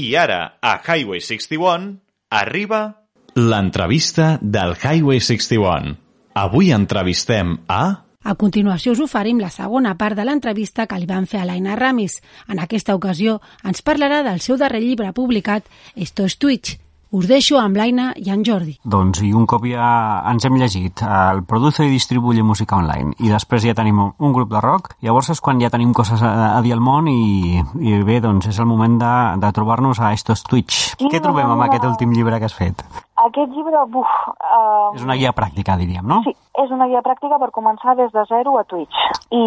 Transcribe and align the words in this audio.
I 0.00 0.14
ara, 0.16 0.56
a 0.60 0.80
Highway 0.80 1.20
61, 1.20 1.98
arriba 2.30 3.00
l'entrevista 3.34 4.38
del 4.40 4.74
Highway 4.82 5.20
61. 5.20 5.96
Avui 6.34 6.70
entrevistem 6.72 7.58
a... 7.68 7.82
A 8.20 8.34
continuació 8.36 8.92
us 8.92 9.00
oferim 9.04 9.38
la 9.40 9.50
segona 9.52 9.94
part 10.00 10.16
de 10.16 10.24
l'entrevista 10.24 10.86
que 10.88 10.98
li 11.00 11.08
van 11.08 11.28
fer 11.28 11.40
a 11.40 11.46
l'Aina 11.48 11.76
Ramis. 11.76 12.18
En 12.48 12.60
aquesta 12.60 12.96
ocasió 12.96 13.38
ens 13.64 13.84
parlarà 13.84 14.22
del 14.24 14.40
seu 14.44 14.56
darrer 14.60 14.80
llibre 14.84 15.12
publicat, 15.16 15.68
Esto 15.96 16.24
es 16.24 16.36
Twitch. 16.38 16.78
Us 17.10 17.26
deixo 17.26 17.56
amb 17.58 17.74
l'Aina 17.74 18.12
i 18.22 18.30
en 18.30 18.44
Jordi. 18.46 18.76
Doncs 18.86 19.18
i 19.26 19.32
un 19.34 19.46
cop 19.50 19.64
ja 19.66 19.86
ens 20.30 20.44
hem 20.46 20.54
llegit 20.60 21.02
el 21.02 21.42
Produce 21.42 21.82
i 21.82 21.90
distribuye 21.90 22.44
música 22.46 22.78
online 22.78 23.16
i 23.18 23.32
després 23.32 23.66
ja 23.66 23.74
tenim 23.74 23.98
un 23.98 24.36
grup 24.36 24.52
de 24.52 24.62
rock, 24.62 24.94
llavors 25.02 25.32
és 25.34 25.42
quan 25.42 25.58
ja 25.58 25.72
tenim 25.74 25.90
coses 25.90 26.22
a, 26.22 26.30
a 26.54 26.60
dir 26.62 26.76
al 26.76 26.84
món 26.86 27.10
i, 27.10 27.58
i 27.82 27.98
bé, 28.06 28.20
doncs 28.22 28.52
és 28.52 28.62
el 28.62 28.70
moment 28.70 29.00
de, 29.02 29.14
de 29.42 29.50
trobar-nos 29.58 29.98
a 29.98 30.12
Estos 30.14 30.46
Twitch. 30.46 30.94
Què 31.02 31.18
trobem 31.18 31.50
amb 31.50 31.66
aquest 31.66 31.88
últim 31.90 32.14
llibre 32.14 32.38
que 32.38 32.46
has 32.46 32.54
fet? 32.54 32.86
Aquest 33.26 33.52
llibre, 33.52 33.82
buf... 33.92 34.10
Uh, 34.40 34.96
És 34.96 35.04
una 35.04 35.16
guia 35.20 35.32
pràctica, 35.36 35.76
diríem, 35.80 36.06
no? 36.08 36.20
Sí, 36.24 36.32
és 36.62 36.70
una 36.72 36.86
guia 36.90 37.02
pràctica 37.04 37.38
per 37.42 37.50
començar 37.54 37.94
des 37.98 38.12
de 38.14 38.24
zero 38.30 38.56
a 38.58 38.64
Twitch. 38.70 38.96
I 39.36 39.42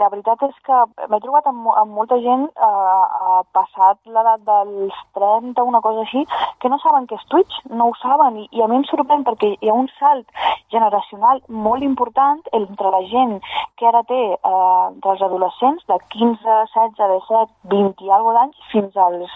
la 0.00 0.10
veritat 0.12 0.42
és 0.46 0.54
que 0.66 0.80
m'he 1.10 1.20
trobat 1.24 1.48
amb, 1.50 1.70
amb 1.72 1.96
molta 1.96 2.18
gent 2.24 2.44
uh, 2.52 3.40
passat 3.56 3.98
l'edat 4.06 4.44
dels 4.46 5.00
30, 5.18 5.64
una 5.64 5.80
cosa 5.84 6.04
així, 6.04 6.24
que 6.60 6.70
no 6.72 6.78
saben 6.82 7.08
què 7.08 7.18
és 7.18 7.26
Twitch, 7.32 7.60
no 7.72 7.90
ho 7.90 7.96
saben, 8.02 8.42
i, 8.44 8.48
i 8.52 8.64
a 8.64 8.68
mi 8.68 8.80
em 8.80 8.86
sorprèn 8.90 9.24
perquè 9.26 9.54
hi 9.56 9.72
ha 9.72 9.78
un 9.78 9.88
salt 9.98 10.28
generacional 10.74 11.40
molt 11.48 11.84
important 11.86 12.42
entre 12.52 12.92
la 12.92 13.02
gent 13.10 13.38
que 13.78 13.88
ara 13.88 14.04
té 14.08 14.20
uh, 14.36 14.92
entre 14.92 15.16
els 15.16 15.24
adolescents 15.26 15.84
de 15.90 15.98
15, 16.16 16.58
16, 16.76 16.96
17, 17.00 17.52
20 17.72 18.04
i 18.04 18.12
alguna 18.12 18.44
d'anys 18.44 18.68
fins 18.72 18.96
als 18.96 19.32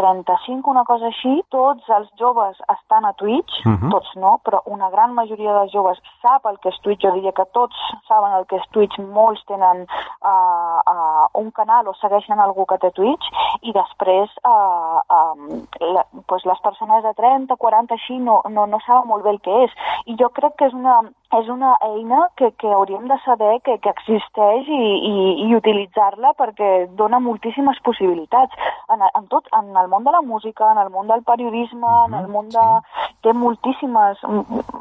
35, 0.00 0.70
una 0.70 0.84
cosa 0.88 1.10
així, 1.10 1.34
tots 1.52 1.88
els 1.96 2.08
joves 2.18 2.58
estan 2.74 3.04
a 3.04 3.12
Twitch, 3.12 3.21
uh 3.22 3.68
Mhm. 3.68 3.78
-huh. 3.78 3.90
tots 3.90 4.14
no, 4.16 4.40
però 4.44 4.60
una 4.66 4.90
gran 4.90 5.14
majoria 5.14 5.52
dels 5.52 5.72
joves 5.72 5.98
sap 6.22 6.46
el 6.46 6.58
que 6.58 6.68
és 6.68 6.80
Twitch, 6.82 7.02
jo 7.02 7.12
diria 7.12 7.32
que 7.32 7.44
tots 7.52 7.76
saben 8.08 8.32
el 8.32 8.46
que 8.46 8.56
és 8.56 8.68
Twitch, 8.70 8.98
molts 8.98 9.44
tenen 9.46 9.86
uh, 10.22 10.80
uh, 10.86 11.26
un 11.34 11.50
canal 11.50 11.88
o 11.88 11.94
segueixen 11.94 12.38
algú 12.40 12.66
que 12.66 12.78
té 12.78 12.90
Twitch, 12.90 13.26
i 13.62 13.72
després 13.72 14.30
uh, 14.44 15.00
um, 15.16 15.66
la, 15.80 16.04
pues 16.26 16.44
les 16.44 16.60
persones 16.60 17.02
de 17.02 17.14
30, 17.14 17.56
40, 17.56 17.94
així, 17.94 18.18
no, 18.18 18.42
no, 18.48 18.66
no 18.66 18.78
saben 18.86 19.08
molt 19.08 19.22
bé 19.24 19.30
el 19.30 19.40
que 19.40 19.64
és. 19.64 19.70
I 20.06 20.16
jo 20.18 20.28
crec 20.30 20.56
que 20.56 20.66
és 20.66 20.74
una, 20.74 21.00
és 21.32 21.48
una 21.48 21.76
eina 21.80 22.28
que, 22.36 22.52
que 22.52 22.68
hauríem 22.72 23.06
de 23.08 23.18
saber 23.24 23.60
que, 23.62 23.78
que 23.78 23.90
existeix 23.90 24.68
i, 24.68 24.82
i, 25.12 25.48
i 25.48 25.54
utilitzar-la 25.54 26.32
perquè 26.34 26.88
dona 26.96 27.18
moltíssimes 27.20 27.78
possibilitats. 27.82 28.52
En, 28.88 29.00
en 29.14 29.26
tot, 29.28 29.46
en 29.52 29.76
el 29.76 29.88
món 29.88 30.04
de 30.04 30.10
la 30.10 30.20
música, 30.22 30.72
en 30.72 30.78
el 30.78 30.90
món 30.90 31.06
del 31.08 31.22
periodisme, 31.22 31.86
uh 31.86 31.90
-huh, 31.90 32.06
en 32.06 32.14
el 32.14 32.28
món 32.28 32.48
de... 32.48 32.60
Sí. 32.60 33.11
Té 33.22 33.32
moltíssimes, 33.32 34.18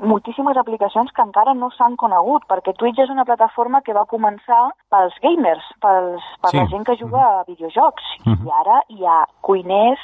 moltíssimes 0.01 0.57
aplicacions 0.57 1.11
que 1.13 1.21
encara 1.21 1.53
no 1.53 1.69
s'han 1.75 1.95
conegut, 1.95 2.45
perquè 2.49 2.73
Twitch 2.77 2.99
és 3.03 3.11
una 3.13 3.25
plataforma 3.25 3.81
que 3.85 3.93
va 3.93 4.07
començar 4.09 4.61
pels 4.89 5.13
gamers, 5.21 5.65
pels, 5.81 6.25
per 6.41 6.49
Sí. 6.51 6.57
la 6.57 6.65
gent 6.67 6.85
que 6.85 6.95
juga 6.97 7.21
a 7.21 7.43
videojocs. 7.47 8.03
Mhm. 8.25 8.47
I 8.47 8.51
ara 8.61 8.81
hi 8.89 9.05
ha 9.05 9.25
cuiners, 9.41 9.99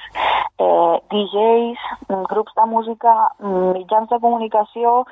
eh, 0.60 1.02
DJs, 1.10 1.80
grups 2.30 2.54
de 2.56 2.66
música, 2.66 3.14
mitjans 3.40 4.10
de 4.10 4.20
comunicació, 4.20 5.06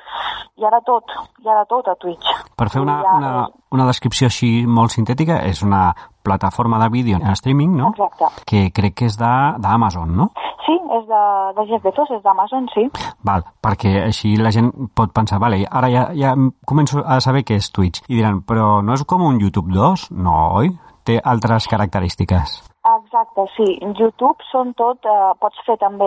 hi 0.56 0.64
ha 0.64 0.70
de 0.70 0.80
tot, 0.84 1.04
hi 1.38 1.48
ha 1.48 1.58
de 1.58 1.66
tot 1.66 1.88
a 1.88 1.94
Twitch. 1.96 2.26
Per 2.56 2.68
fer 2.70 2.80
una, 2.80 3.00
ha, 3.00 3.16
una, 3.16 3.48
una 3.74 3.86
descripció 3.86 4.30
així 4.30 4.50
molt 4.66 4.94
sintètica, 4.94 5.40
és 5.46 5.62
una 5.62 5.90
plataforma 6.26 6.78
de 6.82 6.88
vídeo 6.90 7.18
en 7.18 7.30
streaming, 7.32 7.76
no? 7.76 7.92
Exacte. 7.94 8.44
Que 8.46 8.70
crec 8.74 8.94
que 9.00 9.10
és 9.10 9.18
d'Amazon, 9.18 10.14
no? 10.16 10.30
Sí, 10.66 10.74
és 10.98 11.04
de, 11.06 11.22
de 11.54 11.66
Jeff 11.70 11.84
Bezos, 11.84 12.10
és 12.16 12.22
d'Amazon, 12.24 12.66
sí. 12.74 12.88
Val, 13.26 13.44
perquè 13.62 13.92
així 14.02 14.34
la 14.40 14.50
gent 14.54 14.72
pot 14.98 15.14
pensar, 15.14 15.38
vale, 15.42 15.62
ara 15.70 15.90
ja, 15.92 16.08
ja 16.18 16.34
començo 16.66 17.04
a 17.06 17.20
saber 17.22 17.44
què 17.46 17.60
és 17.60 17.70
Twitch. 17.70 18.02
I 18.10 18.18
diran, 18.18 18.42
però 18.46 18.80
no 18.82 18.98
és 18.98 19.06
com 19.06 19.22
un 19.26 19.38
YouTube 19.42 19.74
2? 19.74 20.10
No, 20.18 20.38
oi? 20.62 20.72
Té 21.06 21.20
altres 21.22 21.68
característiques. 21.70 22.58
Exacte, 22.86 23.42
sí. 23.56 23.66
YouTube 23.98 24.44
són 24.52 24.72
tot, 24.78 25.02
eh, 25.04 25.32
pots 25.42 25.58
fer 25.66 25.76
també 25.80 26.06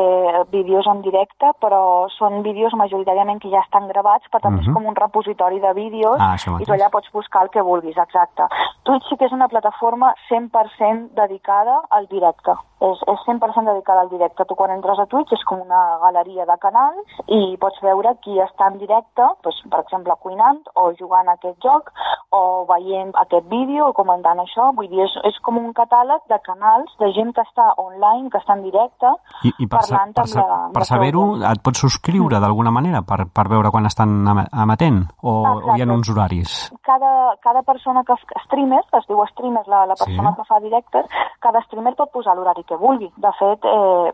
vídeos 0.49 0.87
en 0.87 1.01
directe, 1.01 1.51
però 1.59 2.07
són 2.15 2.41
vídeos 2.41 2.73
majoritàriament 2.73 3.41
que 3.41 3.49
ja 3.51 3.59
estan 3.65 3.89
gravats, 3.89 4.29
per 4.31 4.39
tant 4.39 4.55
Mhm. 4.55 4.61
és 4.61 4.73
com 4.73 4.85
un 4.85 4.95
repositori 4.95 5.59
de 5.59 5.73
vídeos 5.73 6.17
Ah, 6.19 6.35
i 6.35 6.63
tu 6.65 6.71
allà 6.71 6.89
pots 6.89 7.11
buscar 7.11 7.43
el 7.43 7.49
que 7.49 7.61
vulguis, 7.61 7.97
exacte. 7.97 8.43
Twitch 8.83 9.09
sí 9.09 9.17
que 9.17 9.25
és 9.25 9.31
una 9.33 9.49
plataforma 9.49 10.13
100% 10.29 11.09
dedicada 11.13 11.81
al 11.89 12.07
directe. 12.07 12.51
És, 12.79 13.01
és 13.07 13.19
100% 13.25 13.65
dedicada 13.65 14.01
al 14.01 14.09
directe. 14.09 14.45
Tu 14.45 14.55
quan 14.55 14.71
entres 14.71 14.97
a 14.99 15.05
Twitch 15.05 15.33
és 15.33 15.43
com 15.43 15.59
una 15.59 15.97
galeria 16.01 16.45
de 16.45 16.57
canals 16.57 17.05
i 17.27 17.57
pots 17.59 17.81
veure 17.81 18.15
qui 18.21 18.39
està 18.39 18.67
en 18.71 18.77
directe, 18.77 19.21
doncs, 19.43 19.61
per 19.69 19.81
exemple, 19.81 20.13
cuinant 20.21 20.61
o 20.75 20.93
jugant 20.93 21.27
a 21.27 21.33
aquest 21.33 21.59
joc 21.61 21.91
o 22.31 22.65
veient 22.69 23.11
aquest 23.15 23.45
vídeo 23.49 23.87
o 23.89 23.93
comentant 23.93 24.39
això. 24.39 24.73
Vull 24.75 24.87
dir, 24.87 25.01
és, 25.03 25.17
és 25.25 25.37
com 25.39 25.57
un 25.57 25.73
catàleg 25.73 26.21
de 26.29 26.39
canals 26.39 26.68
de 26.99 27.09
gent 27.15 27.33
que 27.35 27.41
està 27.45 27.67
online, 27.81 28.29
que 28.33 28.39
està 28.41 28.55
en 28.57 28.63
directe, 28.63 29.11
I, 29.45 29.53
i 29.59 29.67
per, 29.67 29.81
sa- 29.83 29.97
parlant 29.97 30.13
per, 30.15 30.23
amb 30.25 30.31
sa- 30.33 30.45
la, 30.47 30.59
amb 30.67 30.73
per 30.77 30.83
la 30.83 30.89
saber-ho, 30.89 31.23
et 31.51 31.63
pots 31.65 31.79
subscriure 31.85 32.39
d'alguna 32.39 32.71
manera 32.71 33.01
per, 33.01 33.25
per 33.33 33.47
veure 33.51 33.71
quan 33.71 33.85
estan 33.89 34.15
em- 34.27 34.45
emetent? 34.63 35.03
O, 35.23 35.35
o 35.71 35.75
hi 35.77 35.81
ha 35.83 35.89
uns 35.93 36.09
horaris? 36.13 36.57
cada, 36.89 37.35
cada 37.43 37.61
persona 37.63 38.03
que 38.03 38.15
streamer, 38.45 38.81
es 38.97 39.05
diu 39.07 39.19
streamer 39.33 39.65
la, 39.67 39.85
la 39.85 39.95
Sí. 39.99 40.05
persona 40.05 40.33
que 40.35 40.43
fa 40.47 40.59
directes, 40.59 41.05
cada 41.39 41.61
streamer 41.67 41.93
pot 41.95 42.11
posar 42.11 42.35
l'horari 42.35 42.63
que 42.63 42.75
vulgui. 42.77 43.11
De 43.17 43.31
fet, 43.37 43.65
eh, 43.65 44.11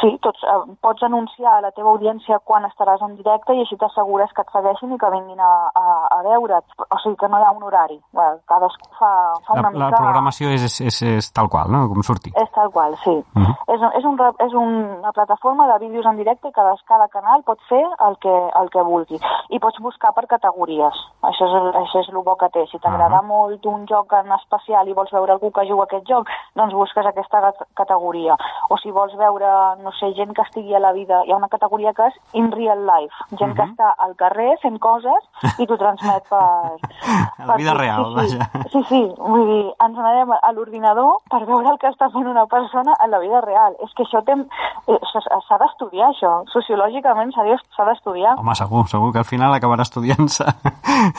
sí, 0.00 0.10
tots, 0.22 0.42
eh, 0.42 0.76
pots 0.80 1.02
anunciar 1.02 1.58
a 1.58 1.60
la 1.60 1.70
teva 1.76 1.90
audiència 1.92 2.38
quan 2.44 2.64
estaràs 2.66 3.02
en 3.06 3.14
directe 3.16 3.54
i 3.54 3.60
així 3.62 3.76
t'assegures 3.78 4.32
que 4.34 4.42
et 4.42 4.50
segueixin 4.52 4.92
i 4.94 4.98
que 4.98 5.10
vinguin 5.14 5.40
a, 5.40 5.52
a, 5.74 5.84
a 6.18 6.22
veure't. 6.26 6.64
O 6.90 6.98
sigui 7.02 7.16
que 7.20 7.28
no 7.28 7.38
hi 7.40 7.46
ha 7.46 7.52
un 7.54 7.62
horari. 7.62 7.98
Bé, 8.12 8.26
cadascú 8.50 8.90
fa, 8.98 9.10
fa 9.46 9.54
La, 9.54 9.60
una 9.60 9.70
la 9.70 9.86
mica... 9.90 9.96
programació 10.02 10.50
és, 10.54 10.64
és, 10.68 10.80
és, 10.90 11.02
és 11.18 11.30
tal 11.32 11.48
qual, 11.48 11.70
no? 11.70 11.87
Com 11.88 12.02
surti. 12.02 12.32
És 12.36 12.50
tal 12.52 12.70
qual, 12.70 12.96
sí. 13.04 13.10
Uh. 13.10 13.40
-huh. 13.42 13.54
és, 13.74 13.80
un- 13.80 13.92
és, 13.98 14.04
un, 14.04 14.18
és 14.46 14.52
una 14.54 15.12
plataforma 15.12 15.66
de 15.72 15.78
vídeos 15.86 16.06
en 16.06 16.16
directe 16.16 16.48
i 16.48 16.52
cada, 16.52 16.74
cada 16.86 17.08
canal 17.08 17.42
pot 17.44 17.58
fer 17.68 17.84
el 18.08 18.16
que, 18.18 18.50
el 18.60 18.70
que 18.70 18.82
vulgui. 18.82 19.18
I 19.50 19.58
pots 19.58 19.78
buscar 19.80 20.12
per 20.14 20.26
categories. 20.26 20.94
Això 21.22 21.44
és, 21.46 21.74
això 21.76 22.00
és 22.00 22.08
el 22.08 22.22
bo 22.22 22.36
que 22.36 22.48
té. 22.50 22.66
Si 22.66 22.78
t'agrada 22.78 23.18
Ah. 23.18 23.22
molt 23.22 23.64
un 23.66 23.86
joc 23.86 24.12
en 24.12 24.32
especial 24.32 24.88
i 24.88 24.92
vols 24.92 25.10
veure 25.12 25.32
algú 25.32 25.50
que 25.52 25.66
juga 25.68 25.84
aquest 25.84 26.06
joc, 26.08 26.26
doncs 26.54 26.74
busques 26.74 27.06
aquesta 27.06 27.40
cat- 27.40 27.66
categoria. 27.74 28.36
O 28.70 28.76
si 28.76 28.90
vols 28.90 29.14
veure, 29.16 29.46
no 29.82 29.90
sé, 29.92 30.12
gent 30.14 30.32
que 30.34 30.42
estigui 30.42 30.74
a 30.74 30.80
la 30.80 30.92
vida, 30.92 31.22
hi 31.24 31.32
ha 31.32 31.36
una 31.36 31.48
categoria 31.48 31.92
que 31.92 32.06
és 32.06 32.14
in 32.32 32.50
real 32.52 32.84
life. 32.86 33.14
Gent 33.36 33.54
que 33.54 33.62
Mhm. 33.62 33.72
està 33.72 33.94
al 33.98 34.14
carrer 34.16 34.56
fent 34.62 34.78
coses 34.78 35.22
i 35.58 35.66
t'ho 35.66 35.76
transmet 35.76 36.22
per... 36.28 36.38
A 37.38 37.42
la 37.42 37.46
per 37.46 37.56
vida 37.56 37.74
real, 37.74 38.04
sí, 38.04 38.28
sí. 38.28 38.38
vaja. 38.38 38.68
Sí, 38.70 38.82
sí, 38.84 39.14
vull 39.18 39.46
dir, 39.46 39.74
ens 39.80 39.98
anem 39.98 40.32
a 40.32 40.52
l'ordinador 40.52 41.18
per 41.30 41.44
veure 41.46 41.68
el 41.70 41.77
que 41.80 41.88
està 41.88 42.08
fent 42.12 42.26
una 42.26 42.44
persona 42.46 42.94
en 43.04 43.10
la 43.10 43.18
vida 43.22 43.40
real. 43.44 43.76
És 43.84 43.92
que 43.96 44.04
això 44.04 44.20
eh, 44.26 44.98
s'ha 45.46 45.58
d'estudiar, 45.62 46.10
això. 46.12 46.32
Sociològicament 46.52 47.32
s'ha 47.34 47.44
de- 47.46 47.58
s'ha 47.76 47.84
d'estudiar. 47.88 48.36
Home, 48.38 48.54
segur, 48.54 48.86
segur 48.88 49.12
que 49.12 49.18
al 49.18 49.28
final 49.28 49.54
acabarà 49.54 49.82
estudiant-se. 49.86 50.44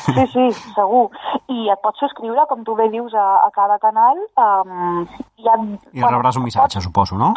Sí, 0.06 0.28
sí, 0.34 0.46
segur. 0.76 1.10
I 1.50 1.70
et 1.74 1.80
pots 1.82 2.00
subscriure, 2.00 2.46
com 2.50 2.64
tu 2.64 2.76
bé 2.76 2.90
dius, 2.90 3.14
a, 3.14 3.28
a 3.48 3.50
cada 3.56 3.80
canal. 3.80 4.18
Um, 4.38 5.08
hi 5.40 5.48
ha, 5.48 5.56
I 5.94 6.04
rebràs 6.04 6.38
un 6.38 6.44
missatge, 6.44 6.82
suposo, 6.82 7.18
no? 7.18 7.34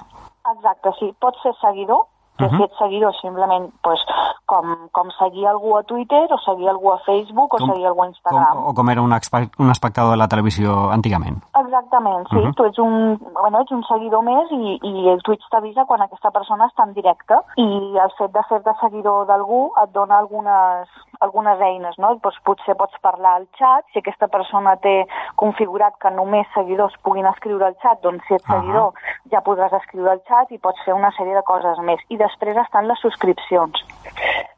Exacte, 0.53 0.91
sí. 0.99 1.13
Pots 1.23 1.41
ser 1.43 1.53
seguidor, 1.61 2.05
Mhm. 2.43 2.47
uh 2.47 2.53
-huh. 2.53 2.57
si 2.59 2.63
ets 2.65 2.79
seguidor 2.79 3.15
simplement 3.21 3.71
pues, 3.83 4.01
com, 4.47 4.67
com 4.93 5.11
seguir 5.19 5.47
algú 5.47 5.77
a 5.77 5.83
Twitter 5.85 6.27
o 6.33 6.39
seguir 6.39 6.69
algú 6.69 6.93
a 6.93 6.99
Facebook 6.99 7.55
o 7.55 7.59
Com- 7.59 7.71
seguir 7.71 7.87
algú 7.87 8.03
a 8.03 8.05
Com, 8.05 8.13
Instagram. 8.13 8.57
o 8.69 8.75
com 8.75 8.91
era 8.91 9.01
un, 9.03 9.13
un 9.59 9.71
espectador 9.71 10.11
de 10.13 10.17
la 10.17 10.29
televisió 10.29 10.91
antigament. 10.91 11.43
Exactament, 11.55 12.27
sí. 12.29 12.37
Uh. 12.37 12.41
-huh. 12.47 12.55
Tu 12.55 12.65
ets 12.65 12.79
un, 12.79 13.19
bueno, 13.41 13.61
ets 13.61 13.71
un 13.73 13.83
seguidor 13.85 14.23
més 14.23 14.51
i, 14.51 14.79
i 14.83 15.09
el 15.09 15.23
Twitch 15.23 15.45
t'avisa 15.51 15.85
quan 15.87 16.03
aquesta 16.03 16.31
persona 16.31 16.67
està 16.67 16.83
en 16.85 16.93
directe 16.93 17.35
i 17.57 17.97
el 17.99 18.11
fet 18.19 18.33
de 18.33 18.43
fer-te 18.49 18.73
seguidor 18.81 19.27
d'algú 19.27 19.73
et 19.83 19.91
dona 19.93 20.19
algunes, 20.19 20.89
algunes 21.21 21.61
eines, 21.61 21.99
no? 21.99 22.19
Pues 22.19 22.35
potser 22.45 22.75
pots 22.77 22.99
parlar 23.01 23.35
al 23.37 23.47
xat, 23.59 23.85
si 23.93 23.99
aquesta 24.01 24.29
persona 24.29 24.77
té 24.77 25.07
configurat 25.37 25.95
que 26.01 26.11
només 26.11 26.47
seguidors 26.55 26.95
puguin 27.03 27.27
escriure 27.27 27.67
al 27.67 27.77
xat, 27.83 28.01
doncs 28.03 28.23
si 28.27 28.35
ets 28.35 28.45
Ah. 28.49 28.61
seguidor 28.61 28.93
ja 29.31 29.41
podràs 29.43 29.73
escriure 29.73 30.11
al 30.11 30.23
xat 30.29 30.51
i 30.53 30.59
pots 30.59 30.81
fer 30.85 30.95
una 30.95 31.11
sèrie 31.13 31.35
de 31.35 31.43
coses 31.43 31.79
més. 31.79 32.01
I 32.09 32.17
després 32.33 32.57
estan 32.65 32.89
les 32.89 33.01
subscripcions. 33.05 33.85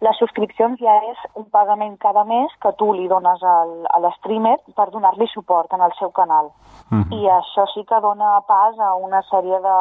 Les 0.04 0.18
subscripcions 0.20 0.78
ja 0.80 0.94
és 1.10 1.20
un 1.34 1.46
pagament 1.50 1.96
cada 1.98 2.24
mes 2.24 2.52
que 2.62 2.72
tu 2.78 2.92
li 2.94 3.08
dones 3.08 3.42
al, 3.42 3.72
a 3.90 4.00
l'streamer 4.04 4.56
per 4.76 4.90
donar-li 4.92 5.26
suport 5.32 5.72
en 5.72 5.80
el 5.80 5.92
seu 5.98 6.10
canal. 6.10 6.50
Mhm. 6.90 7.12
I 7.12 7.28
això 7.38 7.66
sí 7.74 7.84
que 7.88 8.00
dona 8.00 8.40
pas 8.46 8.78
a 8.78 8.94
una 8.94 9.22
sèrie 9.30 9.60
de, 9.60 9.78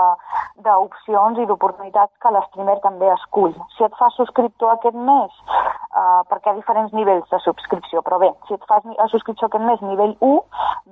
d'opcions 0.61 1.39
i 1.39 1.45
d'oportunitats 1.49 2.13
que 2.21 2.31
l'streamer 2.31 2.77
també 2.83 3.09
escull. 3.13 3.53
Si 3.75 3.85
et 3.85 3.95
fas 3.99 4.15
subscriptor 4.19 4.73
aquest 4.73 4.95
mes, 4.95 5.39
uh, 5.49 6.21
perquè 6.29 6.49
hi 6.49 6.53
ha 6.53 6.59
diferents 6.59 6.93
nivells 6.93 7.29
de 7.31 7.39
subscripció, 7.43 8.03
però 8.05 8.19
bé, 8.21 8.29
si 8.47 8.57
et 8.57 8.65
fas 8.69 8.85
a 8.85 9.07
subscripció 9.11 9.49
aquest 9.49 9.65
mes 9.65 9.81
nivell 9.81 10.15
1, 10.19 10.33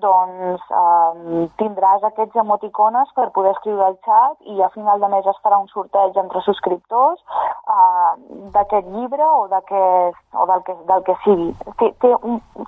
doncs 0.06 0.74
uh, 0.74 1.46
tindràs 1.62 2.06
aquests 2.10 2.42
emoticones 2.44 3.14
per 3.18 3.30
poder 3.36 3.54
escriure 3.56 3.86
al 3.86 3.98
xat 4.08 4.54
i 4.56 4.62
a 4.62 4.72
final 4.76 5.04
de 5.04 5.12
mes 5.14 5.28
es 5.30 5.42
farà 5.46 5.60
un 5.62 5.70
sorteig 5.74 6.18
entre 6.18 6.42
subscriptors 6.48 7.22
uh, 7.22 8.14
d'aquest 8.56 8.90
llibre 8.96 9.28
o, 9.28 9.46
o 9.46 9.50
del, 9.52 10.64
que, 10.68 10.78
del 10.90 11.06
que 11.08 11.18
sigui. 11.26 11.52
Té, 11.82 11.92
té, 12.02 12.16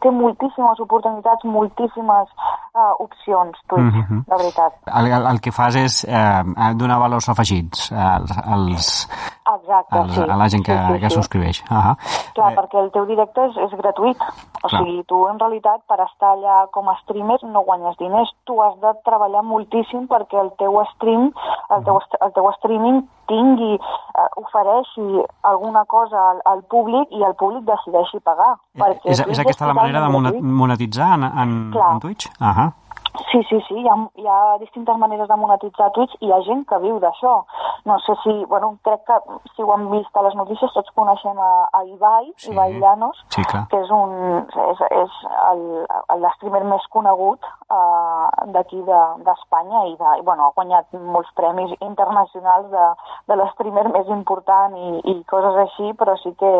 té 0.06 0.13
moltíssimes 0.13 0.84
oportunitats, 0.84 1.48
moltíssimes 1.57 2.30
uh, 2.73 2.93
opcions, 2.99 3.57
Twitch, 3.67 3.95
mm 3.95 4.05
-hmm. 4.07 4.23
de 4.27 4.35
veritat. 4.37 4.73
El, 4.85 5.11
el, 5.11 5.25
el 5.31 5.39
que 5.41 5.51
fas 5.51 5.75
és 5.75 6.03
eh, 6.03 6.43
donar 6.75 6.99
valors 6.99 7.29
afegits 7.29 7.91
als, 7.91 8.31
als, 8.37 9.07
Exacte, 9.43 9.97
als, 9.97 10.13
sí. 10.13 10.21
a 10.21 10.37
la 10.37 10.49
gent 10.49 10.65
que, 10.65 10.73
sí, 10.77 10.93
sí, 10.93 10.99
que 10.99 11.09
sí. 11.09 11.15
subscriveix. 11.15 11.63
Uh 11.69 11.77
-huh. 11.77 11.95
Clar, 12.33 12.51
eh... 12.51 12.55
perquè 12.55 12.77
el 12.79 12.91
teu 12.91 13.05
directe 13.05 13.45
és, 13.45 13.57
és 13.57 13.71
gratuït. 13.71 14.17
O 14.63 14.67
Clar. 14.67 14.81
sigui, 14.81 15.03
tu 15.03 15.27
en 15.27 15.39
realitat 15.39 15.81
per 15.87 15.99
estar 15.99 16.31
allà 16.31 16.67
com 16.71 16.89
a 16.89 16.95
streamer 17.01 17.39
no 17.43 17.61
guanyes 17.61 17.97
diners. 17.97 18.31
Tu 18.45 18.61
has 18.61 18.75
de 18.79 18.91
treballar 19.03 19.43
moltíssim 19.43 20.07
perquè 20.07 20.39
el 20.39 20.51
teu 20.57 20.83
stream, 20.93 21.31
el 21.69 21.83
teu, 21.83 21.99
el 22.21 22.31
teu 22.31 22.49
streaming 22.49 23.09
tingui, 23.27 23.73
eh, 23.75 24.27
ofereixi 24.37 25.23
alguna 25.43 25.85
cosa 25.85 26.17
al, 26.31 26.41
al 26.45 26.63
públic 26.63 27.11
i 27.11 27.23
el 27.23 27.35
públic 27.35 27.63
decideixi 27.65 28.19
pagar. 28.19 28.55
Perquè 28.77 29.09
és, 29.15 29.19
és 29.27 29.39
aquesta 29.39 29.65
la 29.67 29.73
manera 29.73 30.01
de 30.01 30.09
monetitzar 30.41 31.13
en, 31.17 31.23
en, 31.23 31.71
Clar. 31.71 31.91
en 31.93 31.99
Twitch? 31.99 32.27
Uh 32.39 32.47
-huh. 32.55 32.71
Sí, 33.31 33.43
sí, 33.49 33.61
sí, 33.67 33.75
hi 33.77 33.87
ha, 33.87 33.95
hi 34.17 34.25
ha 34.27 34.57
distintes 34.57 34.97
maneres 34.97 35.27
de 35.27 35.35
monetitzar 35.35 35.91
Twitch 35.91 36.15
i 36.19 36.25
hi 36.25 36.31
ha 36.33 36.41
gent 36.41 36.65
que 36.67 36.77
viu 36.79 36.99
d'això. 36.99 37.43
No 37.85 37.99
sé 37.99 38.13
si, 38.23 38.45
bueno, 38.45 38.77
crec 38.83 39.03
que 39.05 39.13
si 39.55 39.61
ho 39.61 39.73
hem 39.73 39.89
vist 39.91 40.17
a 40.17 40.21
les 40.23 40.33
notícies 40.35 40.73
tots 40.73 40.89
coneixem 40.95 41.37
a, 41.39 41.67
a 41.73 41.83
Ibai, 41.83 42.33
Sí. 42.37 42.51
Ibai 42.51 42.79
Llanos, 42.79 43.23
Sí, 43.29 43.43
clar. 43.43 43.67
que 43.69 43.77
és 43.81 43.89
un 43.91 44.47
és, 44.71 44.81
és 44.89 45.11
el- 45.51 46.21
l'streamer 46.21 46.63
més 46.63 46.81
conegut 46.89 47.39
d'aquí 48.51 48.81
de- 48.84 49.24
d'Espanya 49.25 49.86
i, 49.88 49.95
de, 49.95 50.13
i 50.19 50.22
bueno, 50.22 50.48
ha 50.48 50.56
guanyat 50.56 50.92
molts 50.94 51.31
premis 51.36 51.72
internacionals 51.80 52.69
de, 52.72 52.86
de 53.28 53.36
l'streamer 53.40 53.88
més 53.94 54.07
important 54.07 54.75
i, 54.78 55.00
i 55.12 55.24
coses 55.30 55.56
així, 55.66 55.94
però 55.94 56.16
sí 56.18 56.34
que, 56.40 56.54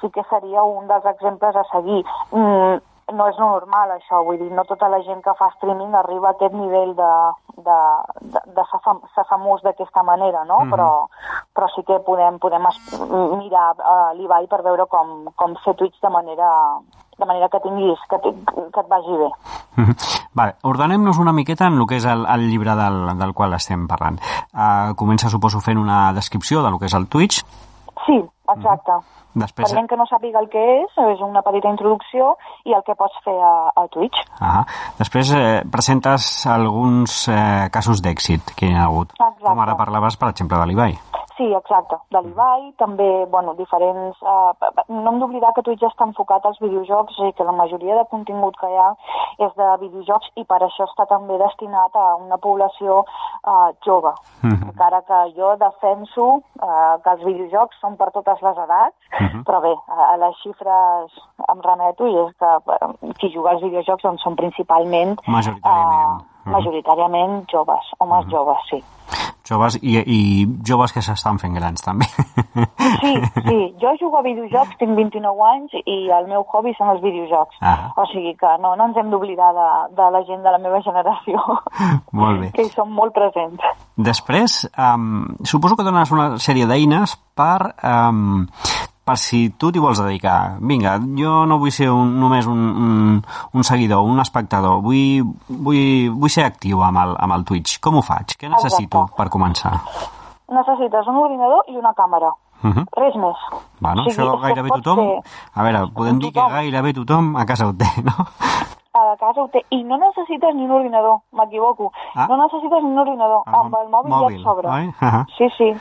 sí 0.00 0.10
que 0.10 0.24
seria 0.30 0.62
un 0.62 0.86
dels 0.88 1.04
exemples 1.04 1.56
a 1.56 1.64
seguir. 1.72 2.04
Mm, 2.32 2.78
no 3.16 3.26
és 3.30 3.38
normal 3.40 3.90
això, 3.94 4.18
vull 4.24 4.36
dir, 4.36 4.50
no 4.52 4.64
tota 4.68 4.88
la 4.92 5.00
gent 5.00 5.22
que 5.24 5.32
fa 5.38 5.46
streaming 5.54 5.94
arriba 5.96 6.28
a 6.28 6.34
aquest 6.36 6.52
nivell 6.52 6.94
de, 6.94 7.12
de, 7.56 7.76
de, 8.34 8.42
de 8.56 8.64
ser, 8.70 8.80
fam 8.84 9.00
ser 9.14 9.24
famós 9.30 9.62
d'aquesta 9.64 10.02
manera, 10.02 10.44
no? 10.44 10.58
Mhm. 10.64 10.70
però, 10.74 10.90
però 11.56 11.68
sí 11.74 11.82
que 11.88 11.96
podem, 12.04 12.36
podem 12.38 12.68
mirar 13.38 13.70
uh, 13.80 14.12
l'Ibai 14.18 14.46
per 14.46 14.60
veure 14.62 14.84
com, 14.86 15.30
com 15.36 15.56
fer 15.64 15.74
Twitch 15.74 15.96
de 16.04 16.10
manera, 16.12 16.50
de 17.18 17.26
manera 17.26 17.48
que 17.50 17.60
tinguis, 17.60 17.98
que, 18.10 18.18
que 18.22 18.80
et 18.80 18.88
vagi 18.88 19.16
bé. 19.18 19.30
Mhm. 19.76 19.94
Vale, 20.34 20.54
ordenem-nos 20.62 21.18
una 21.18 21.32
miqueta 21.32 21.66
en 21.66 21.78
el 21.80 21.86
que 21.86 21.96
és 21.98 22.04
el, 22.06 22.24
el 22.26 22.48
llibre 22.50 22.74
del, 22.78 23.18
del 23.18 23.34
qual 23.34 23.54
estem 23.54 23.86
parlant. 23.90 24.18
Uh, 24.54 24.94
comença, 24.94 25.30
suposo, 25.30 25.60
fent 25.60 25.78
una 25.78 26.12
descripció 26.14 26.62
del 26.62 26.78
que 26.78 26.86
és 26.86 26.94
el 26.94 27.08
Twitch. 27.08 27.42
Sí, 28.06 28.18
exacte. 28.54 29.00
Després, 29.38 29.68
Per 29.68 29.76
gent 29.76 29.86
que 29.90 29.96
no 30.00 30.06
sàpiga 30.08 30.40
el 30.40 30.48
que 30.50 30.58
és, 30.58 30.94
és 31.12 31.20
una 31.22 31.42
petita 31.46 31.68
introducció 31.70 32.32
i 32.66 32.72
el 32.74 32.82
que 32.86 32.94
pots 32.98 33.14
fer 33.22 33.34
a, 33.38 33.70
a 33.76 33.84
Twitch. 33.92 34.16
ah, 34.40 34.64
després 34.98 35.30
eh, 35.36 35.62
presentes 35.70 36.46
alguns 36.48 37.28
eh, 37.28 37.68
casos 37.70 38.00
d'èxit 38.02 38.54
que 38.56 38.66
hi 38.66 38.74
ha 38.74 38.86
hagut. 38.88 39.12
Exacte. 39.14 39.44
Com 39.44 39.60
ara 39.60 39.76
parlaves, 39.76 40.16
per 40.16 40.30
exemple, 40.32 40.58
de 40.58 40.66
l'Ibai. 40.66 40.96
Sí, 41.38 41.46
exacte. 41.54 41.94
De 42.10 42.20
l'Ibai, 42.24 42.72
també, 42.82 43.06
bueno, 43.30 43.52
diferents... 43.54 44.18
Uh, 44.26 44.50
no 44.90 45.12
hem 45.12 45.20
d'oblidar 45.22 45.52
que 45.54 45.62
Twitch 45.62 45.84
està 45.86 46.08
enfocat 46.08 46.44
als 46.48 46.58
videojocs, 46.58 47.14
dir, 47.22 47.30
que 47.38 47.46
la 47.46 47.54
majoria 47.54 47.94
de 48.00 48.06
contingut 48.10 48.58
que 48.58 48.66
hi 48.72 48.78
ha 48.82 48.88
és 49.46 49.52
de 49.54 49.68
videojocs 49.84 50.32
i 50.34 50.44
per 50.50 50.58
això 50.66 50.88
està 50.88 51.06
també 51.06 51.38
destinat 51.38 51.94
a 51.94 52.16
una 52.18 52.40
població 52.42 53.04
uh, 53.04 53.70
jove. 53.86 54.10
Mhm. 54.42 54.72
Encara 54.72 55.00
que 55.06 55.20
jo 55.36 55.52
defenso 55.62 56.26
uh, 56.58 56.98
que 57.04 57.14
els 57.14 57.22
videojocs 57.22 57.78
són 57.80 57.94
per 58.00 58.10
totes 58.18 58.42
les 58.42 58.58
edats, 58.66 58.96
Mhm. 59.18 59.44
però 59.46 59.60
bé, 59.62 59.74
a, 59.88 60.12
a 60.12 60.16
les 60.16 60.34
xifres 60.42 61.14
em 61.48 61.62
remeto 61.64 62.06
i 62.06 62.18
és 62.24 62.34
que 62.38 62.50
uh, 62.74 63.14
qui 63.18 63.30
juga 63.34 63.54
als 63.54 63.62
videojocs 63.62 64.02
doncs, 64.02 64.22
són 64.26 64.34
principalment... 64.36 65.16
Majoritàriament. 65.26 66.26
Majoritàriament 66.52 67.42
joves, 67.52 67.90
homes 68.00 68.30
joves, 68.32 68.70
sí. 68.70 68.82
Joves 69.48 69.78
i, 69.80 69.94
i 70.04 70.18
joves 70.68 70.92
que 70.92 71.00
s'estan 71.00 71.38
fent 71.40 71.54
grans, 71.56 71.80
també. 71.80 72.04
Sí, 73.00 73.12
sí. 73.46 73.56
Jo 73.82 73.94
jugo 74.00 74.18
a 74.18 74.22
videojocs, 74.26 74.74
tinc 74.80 74.92
29 74.98 75.44
anys 75.48 75.76
i 75.86 75.96
el 76.12 76.26
meu 76.28 76.42
hobby 76.52 76.74
són 76.76 76.90
els 76.92 77.00
videojocs. 77.00 77.56
Ah. 77.64 77.92
O 77.96 78.04
sigui 78.10 78.34
que 78.36 78.50
no, 78.60 78.74
no 78.76 78.88
ens 78.90 78.98
hem 79.00 79.08
d'oblidar 79.12 79.52
de, 79.56 79.68
de 79.96 80.08
la 80.12 80.20
gent 80.28 80.42
de 80.44 80.52
la 80.52 80.60
meva 80.60 80.82
generació, 80.84 81.40
Molt 82.20 82.42
bé. 82.42 82.50
que 82.56 82.66
hi 82.66 82.72
són 82.74 82.92
molt 82.92 83.14
presents. 83.16 83.64
Després, 83.96 84.58
um, 84.76 85.24
suposo 85.48 85.78
que 85.78 85.86
dones 85.86 86.12
una 86.12 86.34
sèrie 86.42 86.68
d'eines 86.68 87.16
per, 87.38 87.72
um, 87.86 88.44
per 89.08 89.16
si 89.18 89.40
tu 89.56 89.70
t'hi 89.72 89.80
vols 89.82 89.98
dedicar. 90.04 90.58
Vinga, 90.60 90.98
jo 91.18 91.46
no 91.48 91.58
vull 91.58 91.72
ser 91.74 91.88
un, 91.90 92.12
només 92.20 92.46
un, 92.46 92.58
un, 92.84 93.22
un 93.56 93.64
seguidor, 93.64 94.04
un 94.04 94.20
espectador. 94.20 94.82
Vull, 94.84 95.24
vull, 95.48 96.10
vull 96.12 96.30
ser 96.30 96.44
actiu 96.44 96.82
amb 96.84 97.00
el, 97.02 97.16
amb 97.18 97.32
el 97.38 97.44
Twitch. 97.48 97.78
Com 97.80 97.96
ho 97.98 98.02
faig? 98.04 98.36
Què 98.38 98.48
necessito 98.52 99.06
Exacte. 99.06 99.16
per 99.22 99.28
començar? 99.32 99.74
Necessites 100.48 101.08
un 101.10 101.16
ordinador 101.24 101.64
i 101.68 101.76
una 101.80 101.92
càmera. 101.96 102.30
Uh 102.64 102.70
-huh. 102.74 102.84
Res 102.98 103.14
més. 103.14 103.38
Bueno, 103.80 104.02
O 104.02 104.10
sigui, 104.10 104.22
això 104.26 104.40
gairebé 104.40 104.68
tothom... 104.70 104.96
ser- 104.98 105.22
A 105.54 105.62
veure, 105.62 105.86
podem 105.94 106.18
dir 106.18 106.32
que 106.32 106.40
Tothom. 106.40 106.52
gairebé 106.52 106.92
tothom 106.94 107.36
a 107.36 107.44
casa 107.46 107.66
ho 107.68 107.72
té, 107.72 107.86
no? 108.02 108.12
A 108.98 109.16
casa 109.16 109.42
ho 109.42 109.48
té. 109.48 109.62
I 109.70 109.82
no 109.84 109.96
necessites 109.98 110.54
ni 110.54 110.64
un 110.64 110.70
ordinador, 110.80 111.20
m'equivoco. 111.32 111.92
Ah. 112.14 112.26
No 112.28 112.36
necessites 112.36 112.82
ni 112.82 112.90
un 112.90 112.98
ordinador. 112.98 113.42
Ah, 113.46 113.60
amb 113.62 113.74
el 113.80 113.88
mòbil, 113.88 114.10
mòbil, 114.12 114.36
ja 114.36 114.36
et 114.36 114.44
sobra. 114.44 114.74
oi? 114.74 114.92
Ah. 115.00 115.24
Sí, 115.38 115.48
sí. 115.56 115.72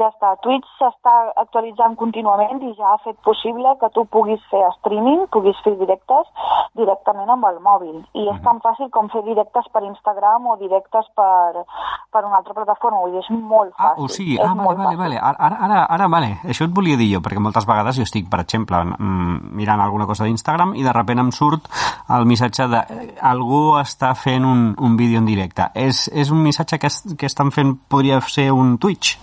Ja 0.00 0.06
està. 0.08 0.30
Twitch 0.40 0.64
s'està 0.78 1.12
actualitzant 1.36 1.94
contínuament 2.00 2.62
i 2.64 2.70
ja 2.78 2.94
ha 2.94 2.98
fet 3.04 3.18
possible 3.22 3.74
que 3.80 3.90
tu 3.92 4.06
puguis 4.08 4.40
fer 4.48 4.62
streaming, 4.78 5.26
puguis 5.28 5.58
fer 5.64 5.74
directes 5.76 6.24
directament 6.78 7.28
amb 7.34 7.44
el 7.50 7.58
mòbil. 7.60 7.98
I 8.16 8.28
és 8.32 8.38
tan 8.44 8.60
fàcil 8.64 8.88
com 8.94 9.10
fer 9.12 9.20
directes 9.26 9.66
per 9.74 9.82
Instagram 9.84 10.46
o 10.46 10.56
directes 10.56 11.04
per, 11.18 11.64
per 12.14 12.22
una 12.24 12.38
altra 12.40 12.54
plataforma. 12.56 13.02
Vull 13.02 13.12
dir, 13.18 13.20
és 13.20 13.30
molt 13.30 13.74
Ah, 13.76 13.90
fàcil. 13.90 14.04
o 14.04 14.08
sigui, 14.08 14.38
ah, 14.40 14.54
vale, 14.54 14.64
vale, 14.64 14.84
fàcil. 14.86 14.98
vale. 15.02 15.18
Ara, 15.20 15.36
ara, 15.38 15.56
ara, 15.68 15.82
ara, 15.98 16.08
vale. 16.08 16.30
Això 16.48 16.64
et 16.64 16.72
volia 16.74 16.96
dir 16.96 17.10
jo, 17.12 17.20
perquè 17.20 17.38
moltes 17.42 17.66
vegades 17.68 17.96
jo 18.00 18.02
estic, 18.08 18.30
per 18.30 18.40
exemple, 18.40 18.80
mm, 18.84 19.52
mirant 19.60 19.80
alguna 19.80 20.06
cosa 20.06 20.24
d'Instagram 20.24 20.74
i 20.76 20.82
de 20.82 20.92
sobte 20.96 21.18
em 21.18 21.30
surt 21.30 21.68
el 22.08 22.24
missatge 22.24 22.59
de 22.68 22.80
eh, 22.90 23.06
algú 23.22 23.76
està 23.80 24.14
fent 24.14 24.44
un, 24.44 24.74
un 24.78 24.96
vídeo 24.96 25.20
en 25.22 25.28
directe. 25.28 25.70
És, 25.74 26.08
és 26.12 26.30
un 26.30 26.42
missatge 26.42 26.78
que, 26.78 26.90
es, 26.90 27.02
que 27.16 27.30
estan 27.30 27.52
fent, 27.54 27.76
podria 27.88 28.20
ser 28.20 28.50
un 28.52 28.76
Twitch? 28.78 29.16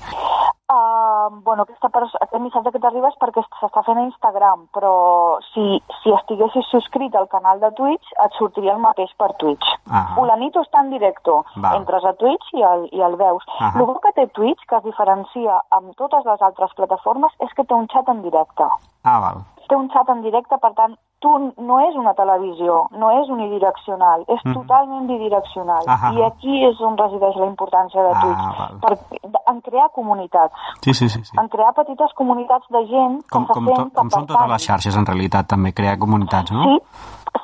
Uh, 0.68 1.30
bueno, 1.46 1.64
aquesta 1.64 1.88
aquest 1.88 2.42
missatge 2.44 2.74
que 2.74 2.82
t'arriba 2.84 3.08
és 3.08 3.16
perquè 3.22 3.40
s'està 3.46 3.84
fent 3.88 4.02
a 4.02 4.04
Instagram, 4.04 4.66
però 4.76 5.40
si, 5.54 5.64
si 6.02 6.12
estiguessis 6.12 6.68
subscrit 6.74 7.16
al 7.16 7.30
canal 7.32 7.62
de 7.62 7.72
Twitch, 7.78 8.12
et 8.26 8.36
sortiria 8.36 8.74
el 8.76 8.84
mateix 8.84 9.14
per 9.22 9.32
Twitch. 9.40 9.70
Ahà. 9.88 10.18
Fulanito 10.18 10.66
està 10.66 10.84
en 10.84 10.92
directo. 10.92 11.40
Val. 11.56 11.80
Entres 11.80 12.04
a 12.04 12.14
Twitch 12.20 12.52
i 12.60 12.66
el, 12.68 12.88
i 12.92 13.04
el 13.08 13.16
veus. 13.16 13.48
Ahà. 13.58 13.78
El 13.80 13.88
bo 13.88 13.96
que 14.04 14.12
té 14.18 14.28
Twitch, 14.36 14.68
que 14.68 14.82
es 14.82 14.88
diferencia 14.90 15.62
amb 15.78 15.96
totes 15.96 16.28
les 16.28 16.44
altres 16.50 16.76
plataformes, 16.76 17.40
és 17.48 17.56
que 17.56 17.64
té 17.64 17.78
un 17.78 17.88
xat 17.94 18.12
en 18.12 18.26
directe. 18.28 18.68
Ah, 19.08 19.22
val. 19.24 19.46
Té 19.68 19.76
un 19.76 19.90
xat 19.92 20.08
en 20.10 20.22
directe, 20.24 20.58
per 20.58 20.74
tant, 20.74 20.96
tu 21.20 21.30
no 21.58 21.80
és 21.82 21.96
una 21.96 22.14
televisió, 22.14 22.88
no 22.92 23.10
és 23.22 23.28
unidireccional, 23.30 24.22
és 24.28 24.40
Mhm. 24.46 24.54
totalment 24.54 25.08
bidireccional. 25.08 25.84
Ahà. 25.88 26.14
I 26.14 26.22
aquí 26.24 26.66
és 26.66 26.80
on 26.82 26.96
resideix 26.98 27.36
la 27.36 27.46
importància 27.48 28.02
de 28.04 28.12
Ah, 28.16 28.22
Twitch, 28.22 28.60
val. 28.60 28.80
per, 28.80 29.20
en 29.48 29.62
crear 29.62 29.90
comunitats 29.92 30.54
Sí, 30.82 30.94
sí, 30.94 31.10
sí. 31.10 31.24
sí. 31.24 31.36
en 31.40 31.48
crear 31.50 31.74
petites 31.74 32.14
comunitats 32.14 32.66
de 32.70 32.86
gent 32.88 33.22
que 33.24 33.30
Com, 33.30 33.48
se 33.48 33.54
com, 33.54 33.66
to, 33.66 33.74
que 33.74 33.96
com 33.96 34.10
són 34.10 34.22
totes 34.26 34.36
pertanyen. 34.36 34.52
les 34.52 34.66
xarxes, 34.68 34.96
en 34.98 35.06
realitat, 35.06 35.48
també, 35.48 35.74
crear 35.74 35.98
comunitats, 35.98 36.52
no? 36.52 36.64
Sí, 36.64 36.80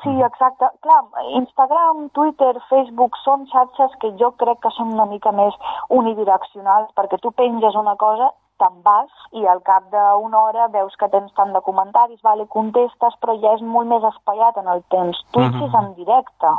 sí, 0.04 0.22
exacte. 0.22 0.66
Clar, 0.80 1.02
Instagram, 1.34 2.08
Twitter, 2.10 2.54
Facebook 2.70 3.16
són 3.24 3.46
xarxes 3.48 3.90
que 4.00 4.12
jo 4.18 4.30
crec 4.32 4.60
que 4.60 4.70
són 4.70 4.92
una 4.94 5.04
mica 5.06 5.32
més 5.32 5.52
unidireccionals 5.90 6.90
perquè 6.94 7.18
tu 7.20 7.32
penges 7.32 7.74
una 7.74 7.96
cosa 7.96 8.30
te'n 8.64 8.80
vas 8.86 9.12
i 9.36 9.44
al 9.50 9.60
cap 9.66 9.90
d'una 9.92 10.40
hora 10.46 10.68
veus 10.72 10.96
que 10.96 11.08
tens 11.12 11.32
tant 11.36 11.52
de 11.52 11.60
comentaris, 11.66 12.20
vale, 12.24 12.46
contestes, 12.48 13.14
però 13.20 13.36
ja 13.42 13.54
és 13.58 13.62
molt 13.62 13.90
més 13.90 14.04
espaiat 14.10 14.56
en 14.62 14.68
el 14.74 14.82
temps. 14.94 15.20
Twitch 15.32 15.54
Mhm. 15.54 15.68
és 15.68 15.74
en 15.82 15.94
directe. 16.00 16.52